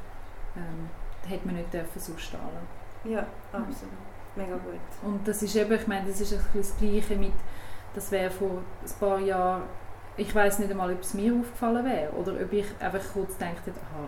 ähm, 0.55 0.89
hätte 1.27 1.45
man 1.45 1.55
nicht 1.55 1.73
dürfen 1.73 1.99
so 1.99 2.17
stehen 2.17 2.39
lassen. 2.39 3.11
Ja, 3.11 3.25
absolut. 3.51 3.93
Mega 4.35 4.55
gut. 4.55 4.79
Und 5.03 5.27
das 5.27 5.43
ist 5.43 5.55
eben, 5.55 5.71
ich 5.73 5.87
meine, 5.87 6.07
das 6.07 6.21
ist 6.21 6.33
ein 6.33 6.39
das 6.53 6.77
Gleiche 6.77 7.15
mit, 7.15 7.33
das 7.93 8.11
wäre 8.11 8.31
vor 8.31 8.49
ein 8.83 8.99
paar 8.99 9.19
Jahren, 9.19 9.63
ich 10.17 10.33
weiß 10.33 10.59
nicht 10.59 10.71
einmal, 10.71 10.91
ob 10.91 11.01
es 11.01 11.13
mir 11.13 11.33
aufgefallen 11.33 11.85
wäre 11.85 12.11
oder 12.13 12.33
ob 12.33 12.53
ich 12.53 12.65
einfach 12.79 13.01
kurz 13.13 13.37
gedacht 13.37 13.65
hätte, 13.65 13.79
aha, 13.79 14.07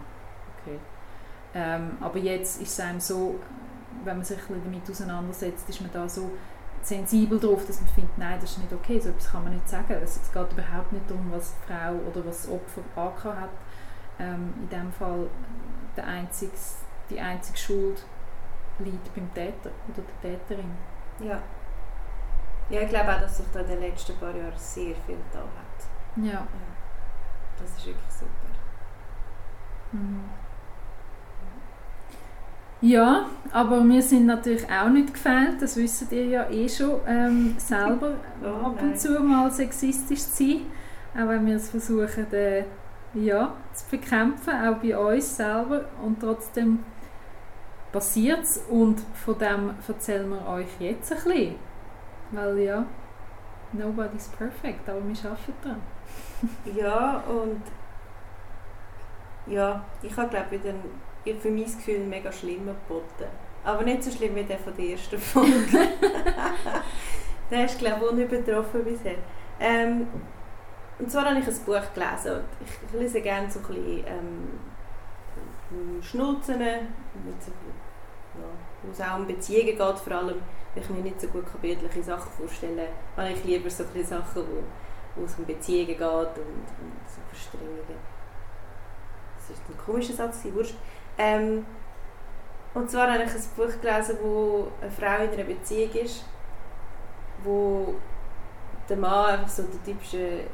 okay. 0.62 0.80
Ähm, 1.54 1.98
aber 2.02 2.20
jetzt 2.20 2.62
ist 2.62 2.72
es 2.72 2.80
einem 2.80 3.00
so, 3.00 3.40
wenn 4.04 4.18
man 4.18 4.26
sich 4.26 4.38
ein 4.38 4.48
bisschen 4.48 4.64
damit 4.64 4.90
auseinandersetzt, 4.90 5.70
ist 5.70 5.82
man 5.82 5.92
da 5.92 6.08
so 6.08 6.32
sensibel 6.82 7.40
drauf, 7.40 7.66
dass 7.66 7.82
man 7.82 7.90
findet, 7.90 8.18
nein, 8.18 8.40
das 8.40 8.52
ist 8.52 8.60
nicht 8.60 8.74
okay, 8.74 9.00
so 9.00 9.10
etwas 9.10 9.32
kann 9.32 9.44
man 9.44 9.54
nicht 9.54 9.68
sagen. 9.68 9.94
Es, 10.04 10.18
es 10.18 10.32
geht 10.32 10.52
überhaupt 10.52 10.92
nicht 10.92 11.10
darum, 11.10 11.32
was 11.32 11.54
die 11.54 11.74
Frau 11.74 11.94
oder 11.94 12.26
was 12.26 12.44
das 12.44 12.52
Opfer 12.52 12.82
angehabt 12.96 13.42
hat. 13.42 13.50
Ähm, 14.20 14.54
in 14.62 14.70
dem 14.70 14.92
Fall 14.92 15.28
der 15.98 16.08
einziges, 16.08 16.78
die 17.10 17.20
einzige 17.20 17.58
Schuld 17.58 18.06
liegt 18.80 19.14
beim 19.16 19.34
Täter 19.34 19.72
oder 19.88 20.04
der 20.24 20.38
Täterin. 20.40 20.72
Ja. 21.20 21.42
Ja, 22.70 22.82
ich 22.82 22.90
glaube 22.90 23.14
auch, 23.14 23.20
dass 23.20 23.38
sich 23.38 23.46
da 23.54 23.60
in 23.60 23.68
den 23.68 23.80
letzten 23.80 24.18
paar 24.18 24.36
Jahren 24.36 24.58
sehr 24.58 24.96
viel 25.06 25.18
da 25.32 25.40
hat. 25.40 26.24
Ja. 26.24 26.32
Ja. 26.34 26.48
Das 27.58 27.70
ist 27.70 27.86
wirklich 27.86 28.12
super. 28.12 28.30
Mhm. 29.92 30.24
Ja, 32.86 33.26
aber 33.52 33.84
wir 33.84 34.02
sind 34.04 34.28
natürlich 34.28 34.70
auch 34.70 34.90
nicht 34.90 35.12
gefällt, 35.12 35.60
das 35.60 35.76
wisst 35.76 36.12
ihr 36.12 36.26
ja 36.26 36.50
eh 36.52 36.70
schon 36.70 37.00
ähm, 37.08 37.56
selber, 37.58 38.12
Oh, 38.44 38.68
ab 38.68 38.80
und 38.80 39.00
zu 39.00 39.20
mal 39.22 39.50
sexistisch 39.50 40.20
zu 40.20 40.44
sein, 40.44 40.62
auch 41.16 41.28
wenn 41.30 41.48
wir 41.48 41.56
es 41.56 41.72
versuchen 41.72 42.32
äh, 42.32 42.64
ja, 43.16 43.54
zu 43.74 43.86
bekämpfen, 43.90 44.54
auch 44.54 44.76
bei 44.76 44.96
uns 44.96 45.36
selber. 45.36 45.86
Und 46.04 46.20
trotzdem 46.20 46.84
passiert 47.92 48.44
es 48.44 48.58
und 48.70 49.00
von 49.16 49.40
dem 49.40 49.72
erzählen 49.88 50.30
wir 50.30 50.48
euch 50.48 50.68
jetzt 50.80 51.12
ein 51.12 51.18
bisschen, 51.24 51.56
weil 52.32 52.60
ja, 52.60 52.86
nobody's 53.74 54.28
perfect, 54.28 54.88
aber 54.88 55.00
wir 55.00 55.32
arbeiten 55.32 55.54
dran. 55.64 55.82
Ja, 56.76 57.24
und 57.28 57.64
ja, 59.48 59.84
ich 60.04 60.16
habe 60.16 60.30
glaube 60.30 60.56
ich 60.56 60.62
den, 60.62 60.76
für 61.34 61.50
mein 61.50 61.66
Gefühl 61.66 62.00
mega 62.00 62.32
schlimmen 62.32 62.76
geboten. 62.88 63.26
Aber 63.64 63.84
nicht 63.84 64.04
so 64.04 64.12
schlimm 64.12 64.36
wie 64.36 64.44
der 64.44 64.60
von 64.60 64.76
der 64.76 64.86
ersten 64.86 65.18
Folge. 65.18 65.52
der 67.52 67.66
ist 67.66 67.80
glaube 67.80 68.06
ich 68.06 68.12
unübertroffen 68.12 68.84
bisher. 68.84 69.16
Ähm, 69.60 70.08
und 71.00 71.12
zwar 71.12 71.26
habe 71.26 71.40
ich 71.40 71.48
ein 71.48 71.60
Buch 71.66 71.94
gelesen 71.94 72.36
und 72.36 72.46
ich, 72.62 73.00
lese 73.00 73.22
gerne 73.22 73.50
so 73.50 73.60
ein 73.60 73.66
bisschen 73.66 74.04
ähm, 74.08 74.48
Schnulzen, 76.02 76.60
so, 76.60 76.62
ja, 76.62 78.48
wo 78.84 78.92
es 78.92 79.02
auch 79.02 79.18
um 79.18 79.28
Beziehungen 79.28 79.66
geht 79.66 79.78
vor 79.78 80.14
allem, 80.14 80.38
weil 80.74 80.84
ich 80.84 80.90
mir 80.90 81.02
nicht 81.02 81.20
so 81.20 81.28
gut 81.28 81.46
bildliche 81.62 82.04
Sachen 82.04 82.32
vorstellen 82.32 82.88
kann, 83.16 83.32
ich 83.32 83.44
lieber 83.44 83.70
so 83.70 83.84
ein 83.84 84.06
Sachen, 84.06 84.44
wo 84.44 84.64
wo 85.16 85.26
es 85.26 85.36
um 85.38 85.46
Beziehungen 85.46 85.88
geht 85.88 86.02
und, 86.02 86.38
und 86.38 87.06
so 87.08 87.22
Verstrickungen. 87.30 87.80
Das 89.38 89.58
ist 89.58 89.64
ein 89.70 89.78
komischer 89.78 90.14
Satz, 90.14 90.44
wurscht. 90.54 90.76
Ähm, 91.18 91.66
und 92.74 92.90
zwar 92.90 93.12
habe 93.12 93.24
ich 93.24 93.30
ein 93.30 93.42
Buch 93.56 93.82
gelesen, 93.82 94.18
wo 94.22 94.68
eine 94.82 94.92
Frau 94.92 95.24
in 95.24 95.32
einer 95.32 95.44
Beziehung 95.46 95.92
ist, 95.94 96.26
wo 97.44 97.96
der 98.90 98.98
Mann 98.98 99.26
einfach 99.26 99.50
so 99.50 99.64
der 99.64 99.84
typische 99.84 100.18
äh, 100.18 100.46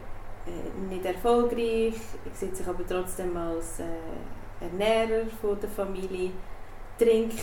nicht 0.90 1.06
erfolgreich, 1.06 1.96
sieht 2.34 2.56
sich 2.56 2.68
aber 2.68 2.86
trotzdem 2.88 3.36
als 3.36 3.80
äh, 3.80 4.64
Ernährer 4.64 5.26
von 5.42 5.60
der 5.60 5.70
Familie, 5.70 6.32
trinkt, 7.00 7.40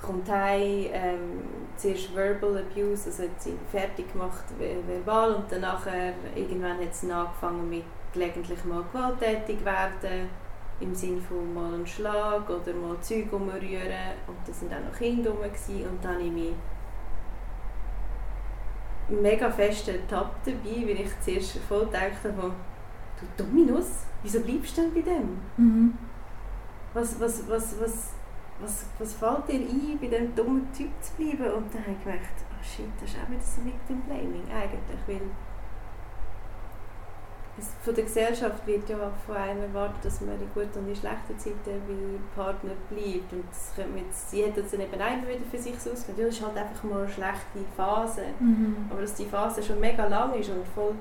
kommt 0.00 0.30
heim, 0.30 0.86
ähm, 0.92 1.42
zuerst 1.76 2.14
Verbal 2.14 2.58
Abuse, 2.58 3.10
also 3.10 3.24
hat 3.24 3.42
sie 3.42 3.58
fertig 3.70 4.12
gemacht 4.12 4.44
ve- 4.56 4.76
verbal 4.86 5.34
und 5.34 5.50
dann 5.50 5.62
nachher, 5.62 6.14
irgendwann 6.36 6.78
hat 6.78 6.94
sie 6.94 7.10
angefangen 7.10 7.68
mit 7.68 7.84
gelegentlich 8.12 8.64
mal 8.64 8.84
gewalttätig 8.92 9.64
werden, 9.64 10.30
im 10.80 10.94
Sinne 10.94 11.20
von 11.20 11.54
mal 11.54 11.74
einen 11.74 11.86
Schlag 11.86 12.48
oder 12.48 12.72
mal 12.74 12.98
Zeug 13.00 13.32
umrühren 13.32 14.16
und 14.26 14.36
da 14.46 14.52
sind 14.52 14.72
auch 14.72 14.80
noch 14.80 14.98
Kinder 14.98 15.30
rum 15.30 15.42
gewesen. 15.42 15.88
und 15.88 16.04
dann 16.04 16.14
habe 16.14 16.24
ich 16.24 16.32
mich 16.32 16.54
mega 19.08 19.50
fest 19.50 19.88
ertappt 19.88 20.46
dabei, 20.46 20.86
weil 20.86 21.00
ich 21.00 21.20
zuerst 21.20 21.58
voll 21.58 21.86
gedacht 21.86 22.24
habe, 22.24 22.52
du 23.18 23.44
Dominus, 23.44 24.04
wieso 24.22 24.40
bleibst 24.40 24.76
du 24.76 24.82
denn 24.82 24.94
bei 24.94 25.00
dem? 25.00 25.38
Mhm. 25.56 25.98
Was, 26.94 27.20
was, 27.20 27.48
was, 27.48 27.80
was, 27.80 28.12
was, 28.60 28.86
was 28.98 29.14
fällt 29.14 29.48
dir 29.48 29.60
ein, 29.60 29.98
bei 30.00 30.06
diesem 30.06 30.34
dummen 30.34 30.72
Typ 30.72 30.90
zu 31.00 31.12
bleiben? 31.14 31.52
Und 31.52 31.74
dann 31.74 31.82
habe 31.82 31.92
ich 31.98 32.04
gedacht, 32.04 32.44
ah 32.50 32.62
shit, 32.62 32.86
das 33.00 33.10
ist 33.10 33.18
auch 33.18 33.30
wieder 33.30 33.42
so 33.42 33.64
Victim 33.64 34.00
Blaming 34.02 34.44
eigentlich, 34.52 35.00
weil 35.06 35.20
von 37.82 37.94
der 37.94 38.04
Gesellschaft 38.04 38.66
wird 38.66 38.88
ja 38.88 38.96
von 39.26 39.36
einem 39.36 39.62
erwartet, 39.62 40.04
dass 40.04 40.20
man 40.20 40.34
in 40.40 40.48
guten 40.54 40.78
und 40.80 40.88
in 40.88 40.96
schlechten 40.96 41.38
Zeiten 41.38 41.80
bei 41.86 42.42
Partner 42.42 42.72
bleibt. 42.88 43.32
Und 43.32 43.44
das 43.50 43.72
könnte 43.74 43.90
man 43.90 44.04
jetzt, 44.04 44.30
sie 44.30 44.44
hat 44.44 44.56
das 44.56 44.70
dann 44.70 44.80
eben 44.80 44.92
einmal 45.00 45.28
wieder 45.28 45.44
für 45.50 45.58
sich 45.58 45.78
so 45.78 45.90
ausgehört. 45.92 46.18
Ja, 46.18 46.26
das 46.26 46.34
ist 46.36 46.44
halt 46.46 46.56
einfach 46.56 46.84
mal 46.84 47.02
eine 47.02 47.08
schlechte 47.08 47.58
Phase. 47.76 48.22
Mhm. 48.38 48.76
Aber 48.90 49.00
dass 49.02 49.14
die 49.14 49.24
Phase 49.26 49.62
schon 49.62 49.80
mega 49.80 50.06
lang 50.06 50.34
ist 50.34 50.50
und 50.50 50.66
voll. 50.74 50.94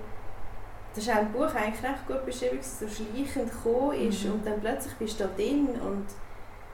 Das 0.95 1.03
ist 1.03 1.09
auch 1.13 1.21
im 1.21 1.31
Buch 1.31 1.53
eigentlich 1.53 1.83
recht 1.83 2.07
gut 2.07 2.25
beschrieben, 2.25 2.57
dass 2.57 2.65
es 2.67 2.79
so 2.79 3.03
schleichend 3.03 3.51
gekommen 3.51 3.93
ist 3.93 4.25
Mhm. 4.25 4.31
und 4.33 4.45
dann 4.47 4.59
plötzlich 4.59 4.93
bist 4.95 5.19
du 5.19 5.23
da 5.25 5.29
drin 5.35 5.69
und 5.85 6.05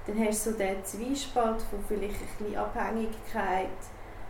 dann 0.08 0.28
hast 0.28 0.46
du 0.46 0.52
so 0.52 0.58
den 0.58 0.84
Zwiespalt 0.84 1.62
von 1.64 1.80
vielleicht 1.88 2.16
ein 2.22 2.28
bisschen 2.38 2.58
Abhängigkeit, 2.58 3.70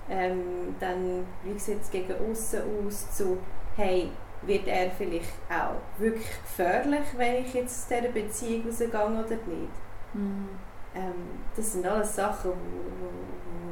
ähm, 0.09 0.75
dann 0.79 1.25
wie 1.43 1.57
sieht 1.59 1.81
es 1.81 1.91
gegen 1.91 2.13
außen 2.31 2.61
aus, 2.87 3.11
zu 3.15 3.37
hey, 3.75 4.09
wird 4.45 4.67
er 4.67 4.91
vielleicht 4.91 5.33
auch 5.49 5.99
wirklich 5.99 6.27
gefährlich, 6.43 7.05
wenn 7.17 7.45
ich 7.45 7.53
jetzt 7.53 7.91
aus 7.91 7.97
dieser 7.97 8.11
Beziehung 8.11 8.67
rausgehe 8.67 8.89
oder 8.89 9.29
nicht? 9.29 9.71
Mhm. 10.13 10.49
Ähm, 10.93 11.39
das 11.55 11.73
sind 11.73 11.85
alles 11.85 12.15
Sachen, 12.15 12.51
wo, 12.51 12.55
wo, 12.55 13.07
wo, 13.07 13.69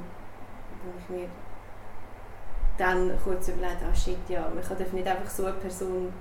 wo 0.84 1.00
ich 1.00 1.10
mir 1.10 1.30
dann 2.78 3.12
kurz 3.24 3.48
überlegt 3.50 3.78
ah 3.90 3.96
shit, 3.96 4.18
ja, 4.28 4.50
man 4.54 4.64
kann 4.64 4.78
darf 4.78 4.92
nicht 4.92 5.08
einfach 5.08 5.30
so 5.30 5.46
eine 5.46 5.54
Person 5.56 6.12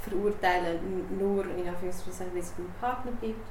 verurteilen, 0.00 0.78
nur 1.18 1.44
in 1.46 1.68
Anführungszeichen, 1.68 2.34
weil 2.34 2.42
sie 2.42 2.52
beim 2.56 2.72
Partner 2.80 3.12
bleibt. 3.12 3.48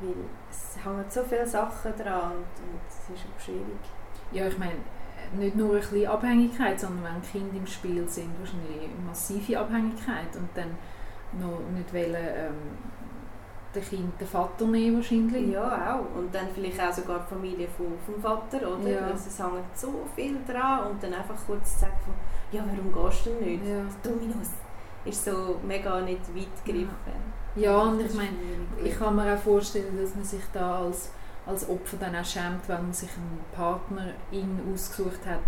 Weil 0.00 0.14
es 0.50 0.84
hängen 0.84 1.04
so 1.08 1.22
viele 1.24 1.46
Sachen 1.46 1.96
dran 1.96 2.32
und, 2.32 2.38
und 2.38 2.80
es 2.88 3.14
ist 3.14 3.26
auch 3.26 3.40
schwierig. 3.40 3.80
Ja, 4.32 4.46
ich 4.46 4.58
meine, 4.58 4.76
nicht 5.36 5.56
nur 5.56 5.74
ein 5.74 5.80
bisschen 5.80 6.06
Abhängigkeit, 6.06 6.78
sondern 6.80 7.04
wenn 7.04 7.22
Kinder 7.22 7.56
im 7.56 7.66
Spiel 7.66 8.08
sind, 8.08 8.30
wahrscheinlich 8.38 8.90
eine 8.90 9.06
massive 9.06 9.58
Abhängigkeit 9.58 10.34
und 10.36 10.48
dann 10.54 10.76
noch 11.40 11.60
nicht 11.74 11.92
wollen, 11.92 12.14
ähm, 12.14 12.54
den 13.74 13.82
Kind 13.82 14.20
den 14.20 14.26
Vater 14.26 14.66
nehmen 14.66 14.96
wahrscheinlich. 14.96 15.48
Ja, 15.52 15.94
auch. 15.94 16.18
Und 16.18 16.34
dann 16.34 16.46
vielleicht 16.54 16.80
auch 16.80 16.92
sogar 16.92 17.20
die 17.20 17.34
Familie 17.34 17.68
vom, 17.68 17.86
vom 18.04 18.20
Vater, 18.20 18.58
oder? 18.76 18.88
Ja. 18.88 19.00
Also 19.06 19.28
es 19.28 19.38
hängt 19.38 19.76
so 19.76 20.06
viel 20.14 20.38
dran 20.46 20.90
und 20.90 21.02
dann 21.02 21.12
einfach 21.12 21.36
kurz 21.46 21.74
zu 21.74 21.80
sagen 21.80 21.92
von, 22.04 22.14
ja, 22.50 22.64
warum 22.66 23.10
gehst 23.10 23.26
du 23.26 23.30
denn 23.30 23.44
nicht? 23.44 23.66
Ja. 23.66 23.84
Dominus 24.02 24.48
ist 25.04 25.24
so 25.24 25.56
mega 25.66 26.00
nicht 26.00 26.34
weit 26.34 26.64
gegriffen. 26.64 26.94
Ja, 27.56 27.78
und 27.78 28.00
ich 28.00 28.14
meine, 28.14 28.36
ich 28.82 28.96
kann 28.98 29.16
mir 29.16 29.34
auch 29.34 29.38
vorstellen, 29.38 29.98
dass 30.00 30.14
man 30.14 30.24
sich 30.24 30.42
da 30.52 30.80
als, 30.80 31.10
als 31.48 31.68
Opfer 31.68 31.96
dann 31.96 32.14
auch 32.14 32.24
schämt, 32.24 32.68
wenn 32.68 32.82
man 32.82 32.92
sich 32.92 33.10
einen 33.16 33.40
Partner 33.52 34.12
in 34.30 34.60
ausgesucht 34.72 35.26
hat, 35.26 35.40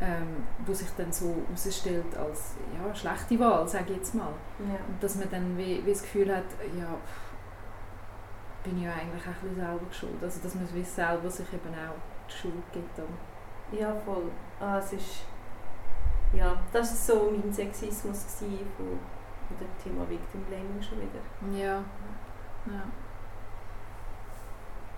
ähm, 0.00 0.44
wo 0.64 0.72
sich 0.72 0.88
dann 0.96 1.12
so 1.12 1.34
herausstellt 1.48 2.16
als 2.16 2.54
ja, 2.72 2.94
schlechte 2.94 3.38
Wahl, 3.40 3.68
sage 3.68 3.90
ich 3.90 3.96
jetzt 3.96 4.14
mal. 4.14 4.32
ja. 4.60 4.78
Und 4.86 5.02
dass 5.02 5.16
man 5.16 5.28
dann 5.30 5.58
wie, 5.58 5.84
wie 5.84 5.90
das 5.90 6.02
Gefühl 6.02 6.34
hat, 6.34 6.44
ja, 6.78 6.86
pff, 6.86 7.30
bin 8.64 8.78
ich 8.78 8.84
ja 8.84 8.92
eigentlich 8.92 9.22
auch 9.22 9.28
ein 9.28 9.34
bisschen 9.40 9.56
selber 9.56 9.92
schuld. 9.92 10.22
Also 10.22 10.40
dass 10.42 10.54
man 10.54 10.74
wie 10.74 10.84
selber 10.84 11.30
sich 11.30 11.52
eben 11.52 11.74
auch 11.74 12.28
die 12.28 12.32
Schuld 12.32 12.72
gibt. 12.72 12.98
Dann. 12.98 13.78
Ja, 13.78 13.94
voll. 14.04 14.30
Ah, 14.60 14.78
es 14.78 14.92
ist, 14.92 15.24
ja, 16.32 16.56
das 16.72 17.08
war 17.08 17.16
so 17.16 17.30
mein 17.30 17.52
Sexismus 17.52 18.24
von, 18.38 18.48
von 18.78 19.56
dem 19.58 19.82
Thema 19.82 20.08
Victim 20.08 20.42
Blaming 20.44 20.80
schon 20.80 20.98
wieder. 20.98 21.58
Ja. 21.58 21.82
Ja. 22.66 22.82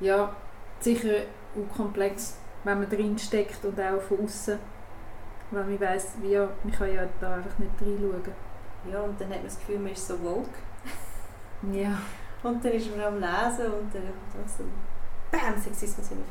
Ja, 0.03 0.35
sicher 0.81 1.15
auch 1.55 1.77
komplex, 1.77 2.37
wenn 2.65 2.81
man 2.81 2.89
drin 2.91 3.19
steckt 3.19 3.65
und 3.65 3.79
auch 3.81 4.01
von 4.03 4.25
außen. 4.25 4.59
Weil 5.51 5.65
man 5.65 5.81
weiss, 5.81 6.13
wie, 6.23 6.33
ja, 6.33 6.49
man 6.65 6.73
kann 6.73 6.93
ja 6.95 7.03
da 7.21 7.35
einfach 7.35 7.59
nicht 7.59 7.71
reinschauen. 7.81 8.23
Ja, 8.91 9.01
und 9.01 9.21
dann 9.21 9.29
hat 9.29 9.37
man 9.37 9.45
das 9.45 9.59
Gefühl, 9.59 9.79
man 9.79 9.93
ist 9.93 10.07
so 10.07 10.21
woke. 10.23 10.49
Ja. 11.73 11.99
Und 12.43 12.65
dann 12.65 12.73
ist 12.73 12.91
man 12.91 13.01
am 13.07 13.15
Lesen 13.15 13.67
und 13.73 13.95
dann 13.95 14.03
kommt 14.33 14.51
so 14.59 14.65
BAM! 15.31 15.57
Sexismus 15.61 16.11
in 16.11 16.17
den 16.19 16.27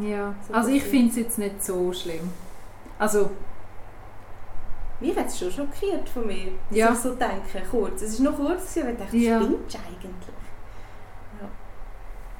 Film. 0.00 0.08
Ja. 0.10 0.16
ja. 0.16 0.34
So 0.48 0.54
Also 0.54 0.70
ich 0.70 0.82
finde 0.82 1.10
es 1.10 1.16
jetzt 1.16 1.38
nicht 1.38 1.62
so 1.62 1.92
schlimm. 1.92 2.30
Also, 2.98 3.30
Mich 5.00 5.16
hat 5.16 5.26
es 5.26 5.38
schon 5.38 5.50
schockiert 5.50 6.08
von 6.08 6.26
mir, 6.26 6.52
dass 6.70 6.78
Ja. 6.78 6.92
ich 6.92 6.98
so 6.98 7.14
denke, 7.16 7.60
kurz. 7.70 8.02
Es 8.02 8.22
war 8.24 8.30
noch 8.30 8.38
kurz, 8.38 8.72
gewesen, 8.72 8.86
weil 8.86 8.92
ich 8.94 8.98
dachte, 9.00 9.16
Ja. 9.16 9.40
spinnst 9.42 9.76
eigentlich? 9.76 10.12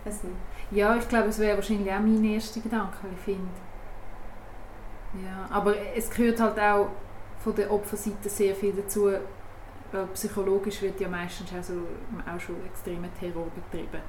Ja. 0.05 0.11
Weiß 0.11 0.23
nicht. 0.25 0.37
ja, 0.71 0.97
ich 0.97 1.09
glaube, 1.09 1.29
es 1.29 1.39
wäre 1.39 1.57
wahrscheinlich 1.57 1.91
auch 1.93 2.01
mein 2.01 2.25
erster 2.25 2.61
Gedanke, 2.61 2.99
ich 3.15 3.21
finde. 3.21 3.49
Ja, 5.25 5.47
aber 5.55 5.75
es 5.95 6.11
gehört 6.11 6.41
halt 6.41 6.59
auch 6.59 6.89
von 7.39 7.55
der 7.55 7.71
Opferseite 7.71 8.29
sehr 8.29 8.55
viel 8.55 8.73
dazu. 8.73 9.13
Weil 9.93 10.07
psychologisch 10.15 10.81
wird 10.81 10.99
ja 11.01 11.09
meistens 11.09 11.51
auch, 11.53 11.63
so, 11.63 11.75
auch 11.75 12.41
schon 12.41 12.65
extremer 12.65 13.09
Terror 13.21 13.47
betrieben. 13.55 14.01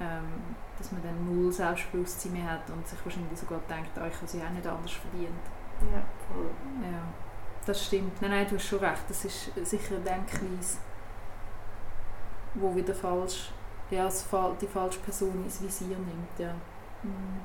Ähm, 0.00 0.56
dass 0.78 0.92
man 0.92 1.02
dann 1.02 1.26
null 1.26 1.52
Selbstbewusstsein 1.52 2.32
mehr 2.32 2.52
hat 2.52 2.70
und 2.70 2.88
sich 2.88 2.98
wahrscheinlich 3.04 3.38
sogar 3.38 3.60
denkt, 3.68 3.90
ah, 3.98 4.06
ich 4.06 4.14
habe 4.14 4.26
sie 4.26 4.40
auch 4.40 4.48
nicht 4.48 4.66
anders 4.66 4.92
verdient. 4.92 5.44
Ja, 5.92 6.02
voll. 6.26 6.50
Ja, 6.82 7.02
das 7.66 7.84
stimmt. 7.84 8.20
Nein, 8.22 8.30
nein, 8.30 8.46
du 8.48 8.54
hast 8.54 8.66
schon 8.66 8.78
recht. 8.78 9.02
Das 9.08 9.24
ist 9.26 9.50
sicher 9.62 9.96
eine 9.96 10.04
Denkweise, 10.04 10.78
wo 12.54 12.74
wieder 12.74 12.94
falsch, 12.94 13.52
das 13.98 14.22
Fa- 14.22 14.54
die 14.60 14.66
falsche 14.66 15.00
Person 15.00 15.44
ins 15.44 15.62
Visier 15.62 15.96
nimmt. 15.96 16.38
Ja, 16.38 16.54
Mhm. 17.02 17.40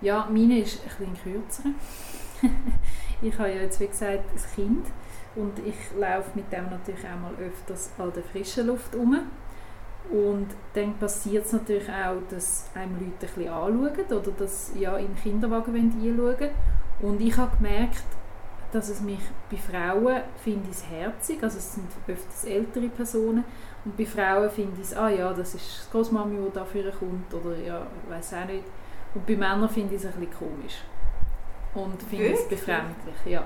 ja 0.00 0.28
meine 0.30 0.58
ist 0.60 0.80
ein 0.82 1.06
bisschen 1.14 1.22
kürzer. 1.22 1.62
ich 3.22 3.38
habe 3.38 3.48
ja 3.50 3.62
jetzt, 3.62 3.80
wie 3.80 3.86
gesagt, 3.86 4.24
ein 4.34 4.54
Kind 4.54 4.86
und 5.36 5.58
ich 5.60 5.74
laufe 5.98 6.30
mit 6.34 6.50
dem 6.52 6.70
natürlich 6.70 7.04
auch 7.04 7.20
mal 7.20 7.34
öfters 7.44 7.90
an 7.98 8.12
der 8.14 8.22
frischen 8.22 8.66
Luft 8.66 8.94
um. 8.94 9.18
Und 10.10 10.48
dann 10.74 10.94
passiert 10.98 11.46
es 11.46 11.52
natürlich 11.52 11.88
auch, 11.88 12.16
dass 12.30 12.64
einem 12.74 12.94
Leute 12.94 13.04
ein 13.06 13.18
bisschen 13.20 13.48
anschauen 13.48 14.06
oder 14.18 14.30
dass 14.38 14.72
ja, 14.74 14.96
in 14.96 15.06
den 15.06 15.16
Kinderwagen 15.16 15.74
einschauen 15.76 16.50
Und 17.00 17.20
ich 17.20 17.36
habe 17.36 17.56
gemerkt, 17.56 18.02
dass 18.72 18.88
es 18.88 19.00
mich 19.00 19.20
bei 19.50 19.56
Frauen 19.56 20.22
finde 20.42 20.68
ich 20.70 20.76
es 20.76 20.88
herzig, 20.88 21.42
also 21.42 21.58
es 21.58 21.74
sind 21.74 21.88
öfters 22.06 22.44
ältere 22.44 22.88
Personen 22.88 23.44
und 23.84 23.96
bei 23.96 24.06
Frauen 24.06 24.50
finde 24.50 24.80
ich 24.80 24.86
es, 24.86 24.96
ah 24.96 25.08
ja, 25.08 25.32
das 25.32 25.54
ist 25.54 25.86
die 25.86 25.92
Großmami, 25.92 26.36
die 26.36 26.52
dafür 26.52 26.90
kommt 26.92 27.32
oder 27.34 27.56
ja, 27.56 27.86
ich 28.04 28.10
weiß 28.10 28.34
auch 28.34 28.46
nicht. 28.46 28.64
Und 29.14 29.26
bei 29.26 29.36
Männern 29.36 29.68
finde 29.68 29.94
ich 29.94 30.04
es 30.04 30.06
ein 30.06 30.20
bisschen 30.20 30.38
komisch 30.38 30.82
und 31.74 32.00
finde 32.02 32.32
es 32.32 32.48
befremdlich, 32.48 33.16
ja. 33.26 33.44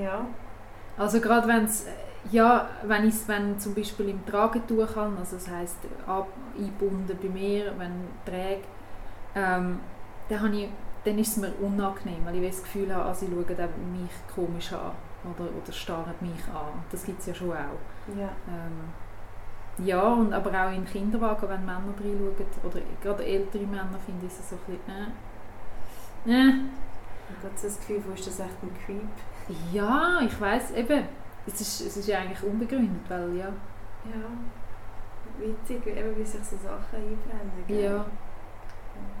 Ja. 0.00 0.26
Also 0.96 1.20
gerade 1.20 1.46
wenn 1.48 1.64
es 1.64 1.86
ja, 2.30 2.68
wenn 2.84 3.08
ich 3.08 3.14
wenn 3.26 3.58
zum 3.58 3.74
Beispiel 3.74 4.10
im 4.10 4.24
Tragetuch 4.24 4.94
habe, 4.94 5.16
also 5.18 5.36
das 5.36 5.48
heisst 5.48 5.78
eingebunden 6.06 7.18
bei 7.20 7.28
mir, 7.28 7.72
wenn 7.78 8.08
träge, 8.24 8.62
ähm, 9.34 9.80
dann, 10.28 10.40
habe 10.40 10.54
ich, 10.54 10.68
dann 11.04 11.18
ist 11.18 11.32
es 11.32 11.36
mir 11.38 11.52
unangenehm, 11.60 12.24
weil 12.24 12.36
ich 12.36 12.50
das 12.50 12.62
Gefühl 12.62 12.94
habe, 12.94 13.06
also 13.06 13.26
sie 13.26 13.32
schauen 13.32 13.92
mich 13.92 14.10
komisch 14.34 14.72
an 14.72 14.92
oder, 15.24 15.48
oder 15.50 15.72
starren 15.72 16.14
mich 16.20 16.44
an. 16.48 16.82
Das 16.90 17.04
gibt 17.04 17.20
es 17.20 17.26
ja 17.26 17.34
schon 17.34 17.50
auch. 17.50 18.16
Ja. 18.16 18.30
Ähm, 18.48 19.86
ja, 19.86 20.02
und 20.02 20.32
aber 20.32 20.50
auch 20.50 20.72
in 20.72 20.84
Kinderwagen, 20.84 21.48
wenn 21.48 21.64
Männer 21.64 21.94
reinschauen, 21.98 22.46
oder 22.62 22.80
gerade 23.02 23.24
ältere 23.24 23.64
Männer, 23.64 23.98
finde 24.04 24.26
ich 24.26 24.32
es 24.32 24.50
so 24.50 24.56
ein 24.56 24.76
bisschen, 24.76 25.12
äh, 26.26 26.48
äh. 26.48 26.54
Ich 27.30 27.44
habe 27.44 27.54
das 27.54 27.78
Gefühl, 27.78 28.02
wo 28.06 28.12
ist 28.12 28.26
das 28.26 28.40
echt 28.40 28.62
ein 28.62 28.70
Creep? 28.84 29.08
Ja, 29.72 30.20
ich 30.20 30.38
weiß 30.38 30.72
eben 30.72 31.04
es 31.46 31.60
ist, 31.60 31.80
es 31.80 31.96
ist 31.96 32.08
ja 32.08 32.20
eigentlich 32.20 32.42
unbegründet, 32.42 33.08
weil 33.08 33.36
ja... 33.36 33.48
Ja, 34.04 34.28
witzig, 35.38 35.86
eben 35.86 36.16
wie 36.16 36.24
sich 36.24 36.42
so 36.44 36.56
Sachen 36.56 36.96
einbrennen. 36.96 37.64
Gell? 37.66 37.84
Ja. 37.84 38.04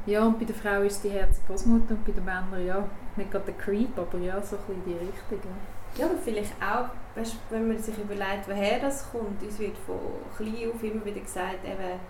Ja, 0.06 0.24
und 0.26 0.38
bei 0.38 0.44
der 0.44 0.54
Frau 0.54 0.82
ist 0.82 1.04
die 1.04 1.10
herzige 1.10 1.46
Großmutter 1.46 1.94
und 1.94 2.04
bei 2.04 2.12
den 2.12 2.24
Männern, 2.24 2.66
ja, 2.66 2.84
nicht 3.16 3.30
gerade 3.30 3.44
der 3.46 3.54
Creep, 3.54 3.96
aber 3.96 4.18
ja, 4.18 4.42
so 4.42 4.56
ein 4.56 4.62
bisschen 4.66 4.84
die 4.84 4.92
Richtung. 4.94 5.52
Ja, 5.96 6.06
und 6.06 6.20
vielleicht 6.20 6.54
auch, 6.60 6.88
weißt, 7.14 7.36
wenn 7.50 7.68
man 7.68 7.78
sich 7.78 7.96
überlegt, 7.98 8.48
woher 8.48 8.80
das 8.80 9.10
kommt, 9.12 9.42
uns 9.42 9.58
wird 9.58 9.76
von 9.78 9.98
klein 10.36 10.70
auf 10.74 10.82
immer 10.82 11.04
wieder 11.04 11.20
gesagt, 11.20 11.64
eben, 11.64 12.00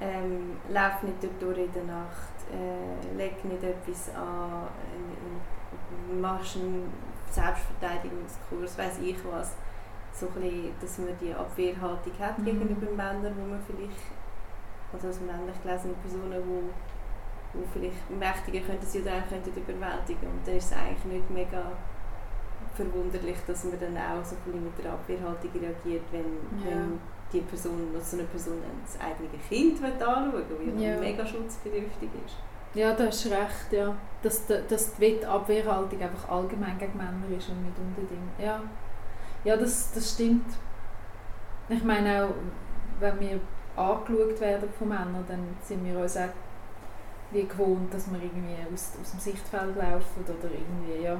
ähm, 0.00 0.56
lauf 0.68 1.02
nicht 1.02 1.16
durch 1.40 1.58
in 1.58 1.72
der 1.72 1.84
Nacht, 1.84 2.38
äh, 2.52 3.16
leg 3.16 3.44
nicht 3.44 3.64
etwas 3.64 4.14
an, 4.14 4.68
äh, 6.12 6.14
machst 6.14 6.56
einen 6.56 6.92
Selbstverteidigungskurs, 7.30 8.78
weiß 8.78 8.98
ich 9.02 9.16
was. 9.30 9.54
So 10.12 10.26
ein 10.26 10.40
bisschen, 10.40 10.72
dass 10.80 10.98
man 10.98 11.18
die 11.20 11.34
Abwehrhaltung 11.34 12.12
hat 12.18 12.38
mhm. 12.38 12.44
gegenüber 12.44 12.90
Männern, 12.92 13.34
wo 13.36 13.46
man 13.50 13.60
vielleicht, 13.66 14.00
also 14.92 15.08
als 15.08 15.20
männlich 15.20 15.56
gelesene 15.62 15.94
Personen, 15.94 16.42
wo, 16.46 16.62
wo 17.58 17.64
vielleicht 17.72 18.10
mächtiger 18.10 18.60
könnten 18.66 18.86
sie 18.86 19.02
dann 19.02 19.28
könnten 19.28 19.50
überwältigen 19.50 20.28
und 20.28 20.46
dann 20.46 20.56
ist 20.56 20.72
es 20.72 20.76
eigentlich 20.76 21.04
nicht 21.04 21.30
mega 21.30 21.72
verwunderlich, 22.74 23.36
dass 23.46 23.64
man 23.64 23.78
dann 23.80 23.96
auch 23.96 24.24
so 24.24 24.36
ein 24.46 24.64
mit 24.64 24.84
der 24.84 24.92
Abwehrhaltung 24.92 25.50
reagiert, 25.52 26.04
wenn, 26.12 26.64
ja. 26.64 26.76
wenn 26.76 27.00
die 27.32 27.40
Person, 27.40 27.88
so 28.00 28.16
eine 28.16 28.26
Person 28.26 28.56
das 28.84 28.98
eigene 29.00 29.28
Kind 29.48 29.82
anschauen 29.82 30.32
will, 30.32 30.74
weil 30.74 30.82
ja. 30.82 30.98
mega 30.98 31.26
schutzbedürftig 31.26 32.10
ist. 32.24 32.36
Ja, 32.74 32.92
du 32.92 33.06
hast 33.06 33.26
recht, 33.26 33.72
ja. 33.72 33.94
Dass, 34.22 34.46
dass 34.46 34.94
die 34.94 35.24
Abwehrhaltung 35.24 36.00
einfach 36.00 36.28
allgemein 36.28 36.78
gegen 36.78 36.96
Männer 36.96 37.36
ist 37.36 37.48
und 37.48 37.62
nicht 37.64 37.78
unbedingt. 37.78 38.38
Ja, 38.38 38.62
ja 39.44 39.56
das, 39.56 39.92
das 39.92 40.12
stimmt. 40.12 40.46
Ich 41.68 41.82
meine 41.82 42.24
auch, 42.24 42.34
wenn 43.00 43.20
wir 43.20 43.40
angeschaut 43.78 44.40
werden 44.40 44.68
von 44.78 44.88
Männern, 44.88 45.24
dann 45.26 45.56
sind 45.62 45.84
wir 45.84 45.98
uns 45.98 46.16
auch 46.16 46.28
wie 47.30 47.46
gewohnt, 47.46 47.92
dass 47.92 48.10
wir 48.10 48.20
irgendwie 48.22 48.56
aus, 48.72 48.92
aus 49.00 49.10
dem 49.10 49.20
Sichtfeld 49.20 49.76
laufen 49.76 50.24
oder 50.24 50.50
irgendwie, 50.50 51.04
ja, 51.04 51.14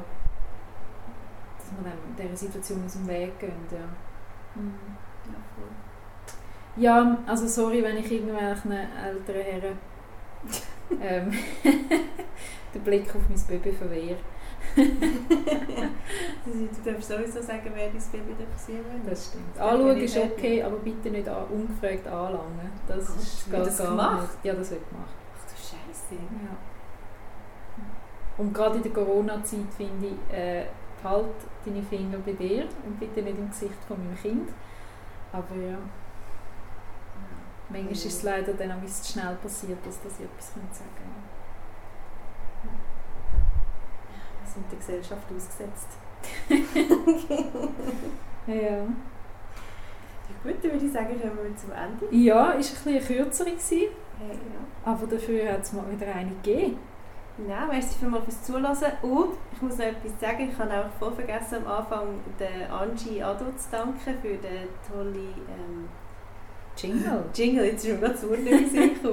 dass 1.58 1.70
wir 1.70 1.90
dann 1.90 2.16
dieser 2.16 2.36
Situation 2.36 2.82
aus 2.84 2.94
dem 2.94 3.06
Weg 3.08 3.38
gehen, 3.38 3.52
ja. 3.70 4.60
Mhm. 4.60 4.74
Ja, 5.26 5.38
voll. 5.54 6.82
ja, 6.82 7.18
also 7.26 7.46
sorry, 7.46 7.82
wenn 7.82 7.98
ich 7.98 8.10
irgendwelchen 8.10 8.72
älteren 8.72 9.42
Herren 9.42 9.78
ähm, 11.02 11.32
den 12.74 12.82
Blick 12.82 13.14
auf 13.14 13.22
mein 13.28 13.40
Baby 13.46 13.72
verwehrt. 13.72 14.20
du 14.76 14.84
darfst 16.84 17.08
sowieso 17.08 17.42
sagen, 17.42 17.72
wer 17.74 17.88
dein 17.88 18.00
Baby 18.12 18.36
sehen 18.56 18.84
will. 18.84 19.00
Das 19.08 19.26
stimmt. 19.26 19.58
Anschauen 19.58 19.96
ist 19.96 20.16
okay, 20.16 20.62
aber 20.62 20.76
bitte 20.76 21.10
nicht 21.10 21.28
an, 21.28 21.46
ungefragt 21.46 22.06
anlangen. 22.06 22.70
Das 22.86 23.10
oh, 23.10 23.14
ist 23.20 23.50
gar, 23.50 23.64
das 23.64 23.78
gemacht? 23.78 24.22
Nicht. 24.22 24.44
Ja, 24.44 24.54
das 24.54 24.70
wird 24.70 24.88
gemacht. 24.88 25.10
Ach 25.36 25.42
du 25.50 25.56
Scheiße. 25.56 26.14
Ja. 26.14 26.56
Und 28.38 28.54
gerade 28.54 28.76
in 28.76 28.82
der 28.82 28.92
Corona-Zeit 28.92 29.74
finde 29.76 30.06
ich, 30.06 30.34
äh, 30.34 30.64
halt 31.02 31.26
deine 31.64 31.82
Finger 31.82 32.18
bei 32.18 32.32
dir 32.32 32.68
und 32.84 32.98
bitte 32.98 33.22
nicht 33.22 33.38
im 33.38 33.48
Gesicht 33.50 33.78
von 33.86 33.98
meinem 33.98 34.16
Kind. 34.16 34.48
Aber 35.32 35.56
ja. 35.56 35.78
Manchmal 37.70 37.92
ist 37.92 38.06
es 38.06 38.22
leider 38.22 38.54
dann 38.54 38.72
auch 38.72 38.86
zu 38.86 39.12
schnell 39.12 39.34
passiert, 39.36 39.84
dass 39.84 40.02
das 40.02 40.20
etwas 40.20 40.54
sagen 40.54 40.88
könnte. 40.96 41.28
Wir 44.40 44.47
sind 44.58 44.70
der 44.70 44.78
Gesellschaft 44.78 45.26
ausgesetzt. 45.34 45.88
ja. 48.46 48.86
Gut, 50.42 50.54
dann 50.62 50.72
würde 50.72 50.86
ich 50.86 50.92
sagen, 50.92 51.20
kommen 51.20 51.38
wir 51.42 51.56
zum 51.56 51.72
Ende. 51.72 52.06
Ja, 52.10 52.36
war 52.36 52.52
ein 52.52 52.58
bisschen 52.58 52.92
eine 52.92 53.00
kürzere. 53.00 53.50
Gewesen, 53.50 53.88
hey, 54.18 54.30
ja. 54.30 54.60
Aber 54.84 55.06
dafür 55.06 55.52
hat 55.52 55.62
es 55.62 55.72
mal 55.72 55.84
wieder 55.90 56.14
eine 56.14 56.30
gegeben. 56.42 56.78
Nein, 57.46 57.68
merci 57.68 57.98
vielmals 57.98 58.24
fürs 58.24 58.42
Zuhören. 58.42 58.76
Und 59.02 59.34
ich 59.52 59.62
muss 59.62 59.78
noch 59.78 59.84
etwas 59.84 60.20
sagen, 60.20 60.50
ich 60.50 60.58
habe 60.58 60.72
auch 60.72 60.90
voll 60.98 61.12
vergessen, 61.12 61.64
am 61.64 61.72
Anfang 61.72 62.20
den 62.38 62.70
Angie 62.70 63.22
Ado 63.22 63.46
zu 63.56 63.70
danken 63.70 64.14
für 64.20 64.36
den 64.36 64.68
tollen 64.90 65.34
ähm, 65.48 65.88
Jingle. 66.76 67.24
Jingle, 67.32 67.64
jetzt 67.66 67.84
ist 67.84 67.92
mir 67.92 67.98
gerade 67.98 68.14
das 68.14 68.28
Wort 68.28 68.40
nicht 68.40 68.74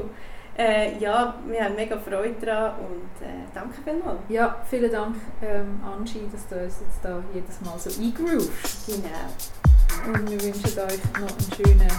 äh, 0.58 0.98
Ja, 1.00 1.36
wir 1.48 1.64
haben 1.64 1.76
mega 1.76 1.98
Freude 1.98 2.36
daran 2.46 2.74
und 2.80 3.26
äh, 3.26 3.46
danke 3.54 3.76
vielmals. 3.84 4.20
Ja, 4.30 4.56
vielen 4.70 4.92
Dank 4.92 5.16
ähm, 5.42 5.80
Angie, 5.86 6.28
dass 6.32 6.48
du 6.48 6.64
uns 6.64 6.80
jetzt 6.82 7.04
da 7.04 7.22
jedes 7.34 7.62
Mal 7.62 7.78
so 7.78 7.90
eingroovst. 8.02 8.88
Genau. 8.88 10.14
Und 10.14 10.30
wir 10.30 10.42
wünschen 10.42 10.80
euch 10.80 11.00
noch 11.20 11.30
einen 11.30 11.54
schönen 11.56 11.92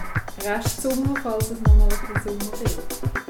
Restsommer, 0.45 1.15
falls 1.23 1.51
es 1.51 1.61
nochmal 1.61 1.89
ein 1.89 2.15
bisschen 2.15 2.41
Sommer 2.41 2.61
wird. 2.61 3.26